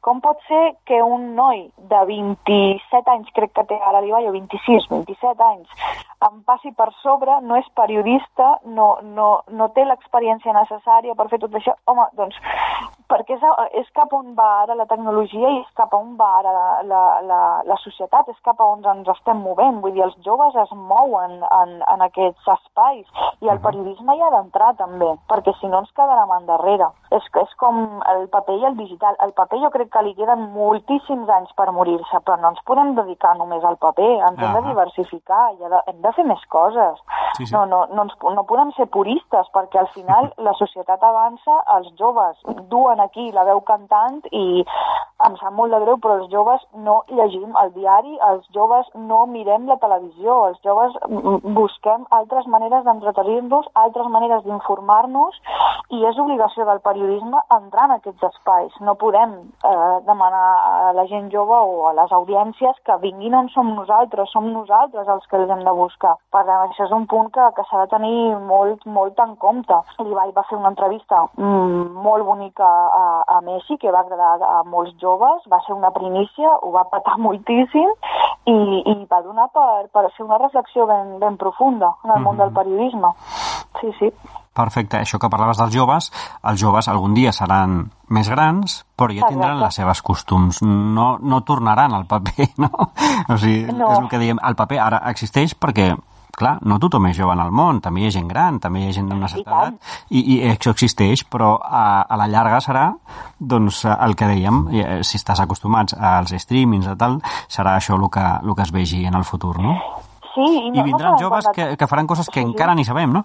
com 0.00 0.20
pot 0.24 0.40
ser 0.48 0.62
que 0.88 1.00
un 1.02 1.34
noi 1.36 1.66
de 1.90 2.00
27 2.08 3.12
anys, 3.12 3.30
crec 3.36 3.52
que 3.56 3.66
té 3.68 3.78
ara 3.80 4.00
l'Ibai, 4.04 4.28
o 4.28 4.32
26, 4.32 4.88
27 4.92 5.46
anys, 5.46 5.84
em 6.24 6.40
passi 6.48 6.72
per 6.72 6.90
sobre, 7.02 7.36
no 7.44 7.58
és 7.60 7.68
periodista, 7.76 8.54
no, 8.64 8.94
no, 9.16 9.28
no 9.50 9.68
té 9.76 9.84
l'experiència 9.84 10.54
necessària 10.56 11.16
per 11.18 11.28
fer 11.32 11.40
tot 11.42 11.56
això, 11.58 11.76
home, 11.90 12.06
doncs, 12.16 12.38
perquè 13.10 13.36
és, 13.36 13.44
és 13.80 13.90
cap 13.96 14.12
on 14.16 14.32
va 14.38 14.46
ara 14.62 14.76
la 14.78 14.86
tecnologia 14.90 15.50
i 15.52 15.60
és 15.60 15.72
cap 15.78 15.92
on 15.96 16.14
va 16.20 16.30
ara 16.40 16.54
la, 16.56 16.68
la, 16.88 17.02
la, 17.28 17.40
la 17.68 17.76
societat, 17.82 18.30
és 18.32 18.40
cap 18.46 18.60
a 18.60 18.68
on 18.72 18.84
ens 18.94 19.10
estem 19.12 19.42
movent, 19.44 19.80
vull 19.84 19.94
dir, 19.96 20.04
els 20.06 20.16
joves 20.24 20.56
es 20.64 20.72
mouen 20.74 21.36
en, 21.44 21.76
en 21.94 22.06
aquests 22.08 22.48
espais 22.56 23.26
i 23.44 23.52
el 23.52 23.60
periodisme 23.64 24.16
hi 24.16 24.24
ha 24.24 24.32
d'entrar 24.34 24.72
també, 24.80 25.12
perquè 25.30 25.54
si 25.60 25.70
no 25.70 25.82
ens 25.84 25.92
quedarem 25.96 26.32
endarrere. 26.38 26.90
És, 27.16 27.26
és 27.40 27.54
com 27.60 27.80
el 28.10 28.26
paper 28.32 28.56
i 28.60 28.66
el 28.70 28.76
digital. 28.78 29.16
El 29.24 29.34
paper 29.36 29.60
jo 29.62 29.70
crec 29.74 29.90
que 29.92 30.02
li 30.06 30.14
queden 30.18 30.48
moltíssims 30.54 31.30
anys 31.36 31.52
per 31.58 31.70
morir-se, 31.76 32.20
però 32.26 32.38
no 32.40 32.52
ens 32.54 32.62
podem 32.68 32.94
dedicar 32.98 33.34
només 33.38 33.64
al 33.64 33.78
paper, 33.82 34.10
ens 34.28 34.40
hem 34.40 34.56
de 34.58 34.64
diversificar, 34.70 35.44
i 35.54 35.70
hem 35.84 36.00
de 36.02 36.14
fer 36.16 36.26
més 36.28 36.42
coses. 36.52 37.00
Sí, 37.36 37.46
sí. 37.46 37.54
No, 37.54 37.64
no, 37.66 37.84
no, 37.92 38.06
ens, 38.06 38.14
no 38.36 38.46
podem 38.48 38.70
ser 38.78 38.86
puristes, 38.94 39.50
perquè 39.54 39.80
al 39.82 39.90
final 39.94 40.30
la 40.46 40.54
societat 40.60 41.02
avança, 41.02 41.60
els 41.76 41.90
joves 42.00 42.40
duen 42.70 43.02
aquí 43.04 43.30
la 43.34 43.46
veu 43.48 43.62
cantant 43.66 44.22
i 44.30 44.64
em 45.24 45.36
sap 45.40 45.54
molt 45.56 45.72
de 45.72 45.80
greu, 45.80 45.96
però 46.02 46.18
els 46.20 46.30
joves 46.32 46.62
no 46.86 46.98
llegim 47.08 47.54
el 47.62 47.70
diari, 47.76 48.18
els 48.28 48.44
joves 48.56 48.88
no 49.08 49.24
mirem 49.30 49.68
la 49.70 49.78
televisió, 49.82 50.40
els 50.50 50.58
joves 50.66 50.96
busquem 51.56 52.04
altres 52.18 52.48
maneres 52.50 52.84
d'entretenir-nos, 52.84 53.70
altres 53.86 54.10
maneres 54.12 54.44
d'informar-nos 54.44 55.38
i 55.96 56.04
és 56.10 56.18
obligació 56.20 56.66
del 56.68 56.82
periodisme 56.84 57.03
entrar 57.04 57.84
en 57.88 57.96
aquests 57.96 58.22
espais. 58.30 58.74
No 58.80 58.94
podem 59.00 59.36
eh, 59.64 59.96
demanar 60.06 60.44
a 60.88 60.92
la 60.96 61.06
gent 61.06 61.30
jove 61.32 61.54
o 61.54 61.88
a 61.88 61.94
les 61.94 62.12
audiències 62.12 62.80
que 62.84 62.98
vinguin 63.02 63.34
on 63.34 63.48
som 63.54 63.74
nosaltres, 63.74 64.30
som 64.32 64.50
nosaltres 64.52 65.08
els 65.08 65.26
que 65.30 65.36
els 65.36 65.50
hem 65.50 65.64
de 65.64 65.74
buscar. 65.76 66.16
Per 66.30 66.44
tant, 66.44 66.68
això 66.68 66.84
és 66.88 66.94
un 66.96 67.06
punt 67.06 67.30
que, 67.34 67.48
que 67.56 67.64
s'ha 67.70 67.84
de 67.84 67.90
tenir 67.94 68.36
molt, 68.48 68.84
molt 68.86 69.18
en 69.18 69.36
compte. 69.36 69.80
L'Ibai 69.98 70.32
va 70.36 70.46
fer 70.48 70.58
una 70.58 70.72
entrevista 70.72 71.24
mm, 71.36 71.94
molt 72.04 72.24
bonica 72.24 72.66
a, 72.66 73.06
a 73.36 73.40
Messi, 73.46 73.78
que 73.78 73.92
va 73.92 74.04
agradar 74.04 74.36
a 74.42 74.62
molts 74.68 74.94
joves 75.00 75.44
va 75.50 75.60
ser 75.66 75.74
una 75.74 75.90
primícia, 75.90 76.56
ho 76.62 76.72
va 76.74 76.84
patar 76.90 77.18
moltíssim 77.26 77.90
i, 78.50 78.56
i 78.92 78.94
va 79.10 79.22
donar 79.24 79.48
per, 79.54 79.86
per 79.92 80.08
fer 80.16 80.26
una 80.26 80.38
reflexió 80.42 80.86
ben, 80.90 81.18
ben 81.20 81.36
profunda 81.40 81.94
en 82.04 82.10
el 82.10 82.16
mm 82.16 82.18
-hmm. 82.18 82.24
món 82.24 82.36
del 82.36 82.50
mhm. 82.50 82.56
periodisme. 82.58 83.10
Sí, 83.80 83.90
sí. 83.98 84.10
Perfecte, 84.54 85.00
això 85.02 85.18
que 85.18 85.28
parlaves 85.30 85.58
dels 85.58 85.74
joves, 85.74 86.10
els 86.46 86.60
joves 86.60 86.86
algun 86.88 87.14
dia 87.16 87.32
seran 87.34 87.80
més 88.14 88.28
grans, 88.30 88.84
però 88.94 89.10
ja 89.10 89.26
tindran 89.26 89.56
Exacte. 89.56 89.64
les 89.64 89.78
seves 89.80 90.02
costums, 90.06 90.62
no, 90.62 91.16
no 91.18 91.42
tornaran 91.42 91.94
al 91.94 92.06
paper, 92.06 92.52
no? 92.62 92.70
O 93.28 93.38
sigui, 93.38 93.66
no. 93.72 93.90
és 93.90 93.98
el 93.98 94.10
que 94.12 94.22
diem, 94.22 94.38
el 94.38 94.58
paper 94.58 94.82
ara 94.84 95.02
existeix 95.10 95.56
perquè 95.58 95.92
clar, 96.34 96.58
no 96.66 96.78
tothom 96.82 97.06
és 97.08 97.18
jove 97.18 97.34
en 97.34 97.42
el 97.44 97.52
món, 97.54 97.80
també 97.82 98.02
hi 98.02 98.08
ha 98.08 98.14
gent 98.16 98.28
gran, 98.30 98.58
també 98.62 98.82
hi 98.82 98.88
ha 98.88 98.94
gent 98.96 99.10
d'una 99.10 99.30
certa 99.30 99.54
edat, 99.54 99.92
i, 100.10 100.22
i 100.34 100.38
això 100.50 100.74
existeix, 100.74 101.24
però 101.30 101.54
a, 101.62 101.84
a 102.02 102.18
la 102.20 102.26
llarga 102.30 102.60
serà, 102.64 102.88
doncs, 103.38 103.84
el 103.94 104.16
que 104.18 104.30
dèiem, 104.30 104.64
eh, 104.74 104.96
si 105.06 105.18
estàs 105.20 105.42
acostumats 105.44 105.94
als 105.94 106.34
streamings 106.42 106.90
i 106.90 106.96
tal, 106.98 107.20
serà 107.46 107.76
això 107.78 107.98
el 107.98 108.08
que, 108.10 108.26
el 108.42 108.54
que 108.54 108.66
es 108.66 108.74
vegi 108.74 109.04
en 109.06 109.18
el 109.18 109.26
futur, 109.28 109.56
no? 109.62 109.78
Sí, 110.34 110.42
i, 110.42 110.70
no, 110.70 110.80
I 110.80 110.82
vindran 110.82 111.14
no 111.14 111.20
joves 111.20 111.46
que, 111.54 111.76
que 111.78 111.86
faran 111.86 112.08
coses 112.10 112.26
que 112.26 112.40
sí, 112.40 112.46
encara 112.46 112.74
ni 112.74 112.84
sabem, 112.84 113.12
no? 113.14 113.22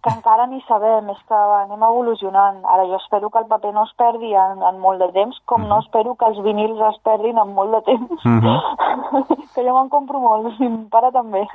Que 0.00 0.08
encara 0.08 0.46
ni 0.48 0.62
sabem, 0.64 1.10
és 1.12 1.18
que 1.28 1.36
anem 1.36 1.82
evolucionant. 1.84 2.62
Ara 2.64 2.86
jo 2.88 2.96
espero 2.96 3.28
que 3.30 3.42
el 3.42 3.48
paper 3.50 3.74
no 3.76 3.84
es 3.84 3.92
perdi 4.00 4.32
en, 4.32 4.62
en 4.64 4.80
molt 4.80 5.02
de 5.04 5.10
temps, 5.12 5.36
com 5.44 5.60
uh 5.60 5.64
-huh. 5.64 5.68
no 5.68 5.76
mhm. 5.76 5.84
espero 5.84 6.14
que 6.16 6.24
els 6.24 6.42
vinils 6.42 6.80
es 6.88 6.98
perdin 7.04 7.38
en 7.38 7.52
molt 7.52 7.74
de 7.74 7.82
temps. 7.90 8.24
Uh 8.24 8.28
mhm. 8.28 8.46
-huh. 8.46 9.36
que 9.54 9.64
jo 9.68 9.74
me'n 9.74 9.88
compro 9.88 10.20
molts, 10.20 10.60
i 10.60 10.68
pare 10.90 11.12
també. 11.12 11.46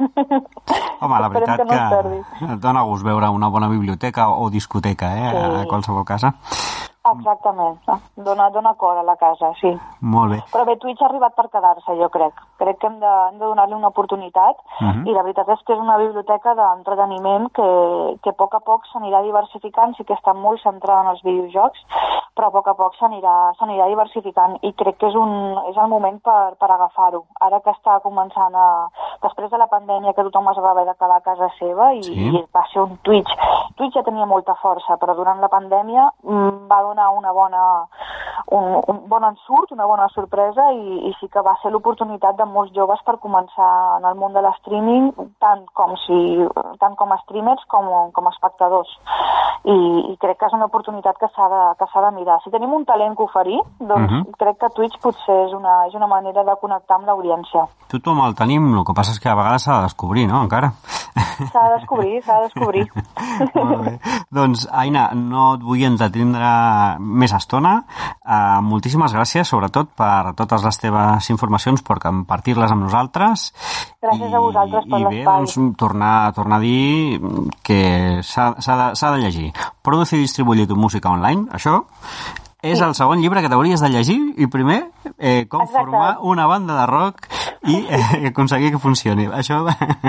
Home, 1.02 1.20
la 1.20 1.30
veritat 1.30 1.58
que, 1.58 1.66
no 1.66 2.48
que 2.48 2.56
dona 2.62 2.84
gust 2.84 3.04
veure 3.04 3.30
una 3.30 3.50
bona 3.50 3.68
biblioteca 3.68 4.30
o 4.30 4.50
discoteca, 4.50 5.08
eh, 5.18 5.32
sí. 5.32 5.62
a 5.62 5.66
qualsevol 5.66 6.06
casa. 6.06 6.36
Exactament, 7.02 7.80
dona, 8.14 8.52
dona 8.54 8.76
cor 8.78 8.98
a 8.98 9.02
la 9.02 9.16
casa, 9.18 9.48
sí. 9.58 9.72
Molt 10.06 10.36
bé. 10.36 10.38
Però 10.52 10.66
bé, 10.68 10.76
Twitch 10.78 11.02
ha 11.02 11.08
arribat 11.08 11.34
per 11.34 11.48
quedar-se, 11.50 11.96
jo 11.98 12.10
crec. 12.14 12.38
Crec 12.62 12.78
que 12.78 12.88
hem 12.92 13.00
de, 13.02 13.14
hem 13.32 13.40
de 13.40 13.46
donar-li 13.48 13.74
una 13.74 13.90
oportunitat 13.90 14.56
uh 14.62 14.86
mhm. 14.86 14.92
-huh. 14.92 15.10
i 15.10 15.14
la 15.14 15.24
veritat 15.24 15.50
és 15.50 15.62
que 15.66 15.74
és 15.74 15.80
una 15.80 15.98
biblioteca 15.98 16.54
d'entreteniment 16.54 17.50
que, 17.58 17.70
que 18.22 18.30
a 18.30 18.38
poc 18.38 18.54
a 18.54 18.60
poc 18.60 18.86
s'anirà 18.86 19.22
diversificant, 19.24 19.96
sí 19.96 20.04
que 20.04 20.14
està 20.14 20.34
molt 20.34 20.62
centrada 20.62 21.02
en 21.02 21.08
els 21.08 21.24
videojocs, 21.24 21.80
però 22.36 22.48
a 22.48 22.52
poc 22.52 22.68
a 22.68 22.74
poc 22.74 22.94
s'anirà 22.96 23.88
diversificant 23.88 24.58
i 24.62 24.74
crec 24.74 24.98
que 24.98 25.08
és, 25.08 25.16
un, 25.16 25.58
és 25.70 25.78
el 25.78 25.88
moment 25.88 26.22
per, 26.22 26.56
per 26.60 26.72
agafar-ho. 26.72 27.26
Ara 27.40 27.60
que 27.62 27.72
està 27.72 28.00
començant 28.02 28.54
a... 28.56 28.88
Després 29.22 29.52
de 29.52 29.58
la 29.58 29.68
pandèmia 29.68 30.14
que 30.14 30.24
tothom 30.24 30.50
es 30.50 30.58
va 30.58 30.72
haver 30.72 30.86
de 30.86 30.96
quedar 30.96 31.18
a 31.18 31.22
casa 31.22 31.50
seva 31.60 31.94
i, 31.94 32.04
sí. 32.04 32.14
i 32.14 32.46
va 32.54 32.64
ser 32.72 32.82
un 32.82 32.98
Twitch. 33.02 33.32
Twitch 33.76 33.94
ja 33.94 34.04
tenia 34.04 34.26
molta 34.26 34.54
força, 34.62 34.98
però 34.98 35.16
durant 35.16 35.40
la 35.40 35.48
pandèmia 35.48 36.12
mm, 36.24 36.68
va 36.72 36.82
donar 36.82 36.90
una 36.91 37.32
bona, 37.32 37.88
un, 38.52 38.82
un 38.92 39.00
bon 39.08 39.24
ensurt, 39.24 39.72
una 39.72 39.88
bona 39.88 40.08
sorpresa 40.12 40.68
i, 40.76 41.08
i 41.08 41.12
sí 41.20 41.30
que 41.32 41.44
va 41.46 41.54
ser 41.62 41.72
l'oportunitat 41.72 42.36
de 42.40 42.48
molts 42.50 42.74
joves 42.76 43.00
per 43.08 43.16
començar 43.24 43.72
en 43.98 44.08
el 44.10 44.18
món 44.20 44.36
de 44.36 44.44
l'streaming 44.44 45.12
tant 45.44 45.64
com, 45.78 45.96
si, 46.04 46.20
tant 46.82 46.98
com 47.00 47.14
a 47.16 47.20
streamers 47.24 47.64
com, 47.72 47.88
com 48.12 48.28
a 48.28 48.34
espectadors. 48.36 48.92
I, 49.62 49.78
i 50.12 50.16
crec 50.22 50.40
que 50.42 50.50
és 50.50 50.58
una 50.58 50.68
oportunitat 50.68 51.20
que 51.22 51.30
s'ha 51.32 51.48
de, 51.54 51.62
que 51.80 51.88
de 52.06 52.12
mirar. 52.18 52.40
Si 52.44 52.52
tenim 52.52 52.74
un 52.74 52.86
talent 52.86 53.16
que 53.16 53.24
oferir, 53.24 53.60
doncs 53.80 54.12
uh 54.12 54.16
mhm. 54.16 54.24
-huh. 54.24 54.38
crec 54.38 54.58
que 54.60 54.74
Twitch 54.76 55.00
potser 55.00 55.38
és 55.48 55.54
una, 55.54 55.88
és 55.88 55.94
una 55.94 56.08
manera 56.08 56.44
de 56.44 56.56
connectar 56.62 56.98
amb 56.98 57.08
l'audiència. 57.08 57.68
Tothom 57.88 58.20
el 58.26 58.36
tenim, 58.36 58.74
el 58.78 58.84
que 58.86 58.94
passa 58.94 59.12
és 59.12 59.20
que 59.20 59.30
a 59.30 59.36
vegades 59.36 59.64
s'ha 59.64 59.78
de 59.78 59.84
descobrir, 59.84 60.28
no?, 60.28 60.42
encara. 60.42 60.74
S'ha 61.52 61.64
de 61.68 61.74
descobrir, 61.78 62.22
s'ha 62.24 62.38
de 62.38 62.44
descobrir. 62.48 62.86
Molt 63.56 63.82
bé. 63.86 64.00
doncs, 64.32 64.68
Aina, 64.72 65.10
no 65.14 65.56
et 65.56 65.64
vull 65.68 65.84
entretindre 65.88 66.52
més 67.00 67.34
estona. 67.34 67.74
Uh, 68.26 68.40
moltíssimes 68.65 69.13
gràcies, 69.15 69.47
sobretot, 69.47 69.93
per 69.97 70.34
totes 70.38 70.65
les 70.67 70.82
teves 70.82 71.30
informacions, 71.34 71.84
per 71.86 71.99
compartir-les 72.04 72.73
amb 72.73 72.86
nosaltres. 72.88 73.47
Gràcies 74.01 74.27
I, 74.27 74.34
a 74.34 74.43
vosaltres 74.43 74.86
per 74.86 74.99
l'espai. 74.99 75.21
I 75.21 75.23
bé, 75.23 75.25
doncs, 75.30 75.58
tornar, 75.80 76.13
tornar 76.38 76.60
a 76.60 76.65
dir 76.65 77.21
que 77.65 77.82
s'ha 78.25 78.51
de, 78.58 78.91
de 78.93 79.17
llegir. 79.23 79.49
Produce 79.82 80.17
i 80.17 80.25
distribuir 80.25 80.67
tu 80.69 80.77
música 80.80 81.12
online, 81.13 81.47
això 81.56 81.82
és 82.62 82.77
sí. 82.77 82.86
el 82.86 82.93
segon 82.93 83.21
llibre 83.21 83.41
que 83.41 83.49
t'hauries 83.49 83.82
de 83.82 83.89
llegir 83.89 84.19
i 84.38 84.47
primer 84.51 84.84
eh, 85.17 85.47
com 85.49 85.63
Exacte. 85.65 85.80
formar 85.80 86.19
una 86.21 86.45
banda 86.45 86.77
de 86.77 86.86
rock 86.86 87.25
i 87.62 87.76
eh, 87.89 88.28
aconseguir 88.28 88.71
que 88.74 88.80
funcioni. 88.82 89.28
Això 89.30 89.60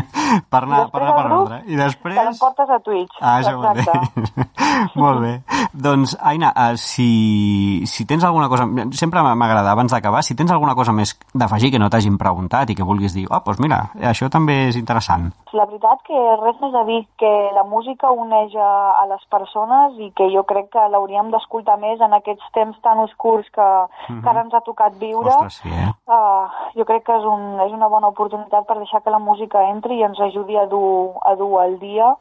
per 0.52 0.62
anar, 0.62 0.86
per, 0.92 1.02
anar 1.02 1.16
per 1.16 1.24
ordre. 1.36 1.58
I 1.68 1.76
després... 1.76 2.16
Te 2.16 2.24
l'emportes 2.24 2.70
a 2.72 2.78
Twitch. 2.80 3.18
Ah, 3.20 3.34
això 3.42 3.60
bé. 3.60 4.46
molt 5.02 5.20
bé. 5.20 5.32
Doncs, 5.72 6.16
Aina, 6.20 6.52
uh, 6.56 6.78
si, 6.80 7.84
si 7.88 8.06
tens 8.08 8.24
alguna 8.24 8.48
cosa... 8.48 8.64
Sempre 8.96 9.20
m'agrada, 9.22 9.72
abans 9.72 9.92
d'acabar, 9.92 10.22
si 10.24 10.36
tens 10.38 10.52
alguna 10.52 10.74
cosa 10.78 10.94
més 10.96 11.12
d'afegir 11.36 11.72
que 11.74 11.80
no 11.82 11.90
t'hagin 11.92 12.16
preguntat 12.20 12.72
i 12.72 12.76
que 12.78 12.86
vulguis 12.88 13.12
dir, 13.16 13.26
oh, 13.28 13.42
doncs 13.44 13.60
mira, 13.60 13.82
això 14.00 14.30
també 14.32 14.70
és 14.70 14.80
interessant. 14.80 15.28
La 15.52 15.68
veritat 15.68 16.00
que 16.08 16.20
res 16.40 16.56
més 16.64 16.76
a 16.78 16.86
dir, 16.88 17.02
que 17.20 17.32
la 17.52 17.66
música 17.68 18.08
uneix 18.16 18.56
a, 18.56 18.72
a 19.02 19.04
les 19.12 19.28
persones 19.32 20.00
i 20.00 20.08
que 20.16 20.30
jo 20.32 20.46
crec 20.48 20.70
que 20.72 20.88
l'hauríem 20.88 21.28
d'escoltar 21.34 21.76
més 21.82 22.00
en 22.00 22.16
aquests 22.16 22.48
temps 22.56 22.80
tan 22.84 23.04
oscurs 23.04 23.44
que, 23.52 23.60
uh 23.60 24.08
-huh. 24.08 24.22
que 24.22 24.28
ara 24.30 24.44
ens 24.46 24.54
ha 24.54 24.64
tocat 24.64 24.96
viure. 24.96 25.28
Ostres, 25.28 25.60
sí, 25.60 25.68
eh? 25.68 25.92
Uh, 26.08 26.48
jo 26.76 26.84
crec 26.88 27.04
que 27.04 27.16
és 27.16 27.24
un 27.24 27.41
és 27.66 27.72
una 27.74 27.88
bona 27.92 28.10
oportunitat 28.12 28.66
per 28.68 28.78
deixar 28.78 29.02
que 29.02 29.12
la 29.12 29.20
música 29.22 29.62
entri 29.70 29.98
i 30.00 30.04
ens 30.06 30.20
ajudi 30.20 30.56
a 30.58 30.66
dur, 30.70 31.18
a 31.26 31.34
dur 31.38 31.52
el 31.64 31.78
dia. 31.80 32.12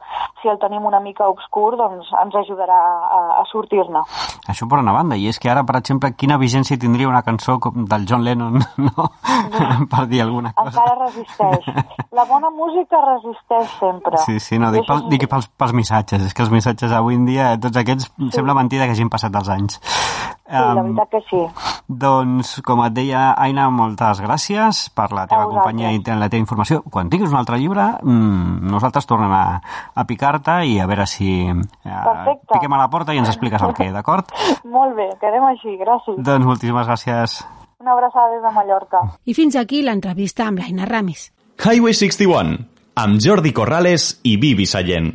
Si 0.42 0.50
el 0.50 0.58
tenim 0.62 0.86
una 0.88 1.00
mica 1.00 1.28
obscur, 1.30 1.76
doncs 1.78 2.10
ens 2.22 2.36
ajudarà 2.42 2.78
a, 2.78 3.20
a 3.40 3.44
sortir-ne. 3.50 4.02
Això 4.50 4.66
per 4.68 4.80
una 4.82 4.94
banda, 4.94 5.16
i 5.16 5.28
és 5.30 5.38
que 5.38 5.50
ara, 5.52 5.62
per 5.66 5.78
exemple, 5.78 6.12
quina 6.18 6.38
vigència 6.40 6.78
tindria 6.80 7.10
una 7.10 7.22
cançó 7.26 7.58
com 7.62 7.86
del 7.88 8.06
John 8.10 8.24
Lennon, 8.26 8.58
no? 8.88 9.08
per 9.92 10.06
dir 10.10 10.22
alguna 10.24 10.52
cosa. 10.56 10.72
Encara 10.72 10.98
resisteix. 11.04 11.68
La 12.12 12.26
bona 12.28 12.50
música 12.50 13.00
resisteix 13.06 13.76
sempre. 13.78 14.18
Sí, 14.26 14.38
sí, 14.42 14.58
no, 14.58 14.72
dic, 14.74 14.86
pel, 14.88 15.06
dic 15.12 15.28
pels, 15.30 15.48
pels 15.58 15.76
missatges, 15.76 16.26
és 16.26 16.34
que 16.34 16.44
els 16.44 16.52
missatges 16.52 16.94
avui 16.96 17.18
en 17.20 17.28
dia, 17.28 17.52
tots 17.62 17.78
aquests, 17.80 18.10
sí. 18.16 18.32
sembla 18.34 18.58
mentida 18.58 18.88
que 18.88 18.96
hagin 18.96 19.12
passat 19.12 19.36
els 19.38 19.52
anys. 19.52 19.78
Sí, 20.52 20.60
um, 20.60 20.76
la 20.76 20.82
veritat 20.84 21.08
que 21.08 21.20
sí. 21.30 21.38
Doncs, 22.02 22.50
com 22.66 22.82
et 22.84 22.92
deia, 22.92 23.22
Aina, 23.40 23.70
moltes 23.72 24.20
gràcies 24.20 24.82
per 24.92 25.08
la 25.16 25.24
teva 25.30 25.46
companyia 25.48 25.94
i 25.96 26.02
la 26.04 26.28
teva 26.28 26.42
informació. 26.42 26.82
Quan 26.92 27.08
tinguis 27.12 27.32
un 27.32 27.38
altre 27.40 27.56
llibre, 27.60 27.86
mmm, 28.02 28.68
nosaltres 28.72 29.08
tornem 29.08 29.32
a, 29.32 29.44
a 29.96 30.04
picar-te 30.08 30.58
i 30.68 30.76
a 30.82 30.88
veure 30.90 31.06
si 31.08 31.32
eh, 31.48 32.36
piquem 32.52 32.76
a 32.76 32.82
la 32.82 32.90
porta 32.92 33.16
i 33.16 33.22
ens 33.22 33.32
expliques 33.32 33.64
el 33.64 33.72
què, 33.78 33.88
d'acord? 33.96 34.28
Molt 34.76 34.96
bé, 34.98 35.08
quedem 35.22 35.48
així, 35.54 35.78
gràcies. 35.80 36.20
Doncs 36.20 36.48
moltíssimes 36.50 36.90
gràcies. 36.90 37.40
Una 37.80 37.96
abraçada 37.96 38.36
des 38.36 38.44
de 38.44 38.52
Mallorca. 38.54 39.02
I 39.24 39.34
fins 39.34 39.56
aquí 39.56 39.80
l'entrevista 39.82 40.46
amb 40.50 40.60
l'Aina 40.60 40.84
Ramis. 40.86 41.30
Highway 41.62 41.96
61, 41.96 42.58
amb 43.00 43.20
Jordi 43.24 43.56
Corrales 43.56 44.18
i 44.28 44.36
Vivi 44.36 44.68
Sallent. 44.68 45.14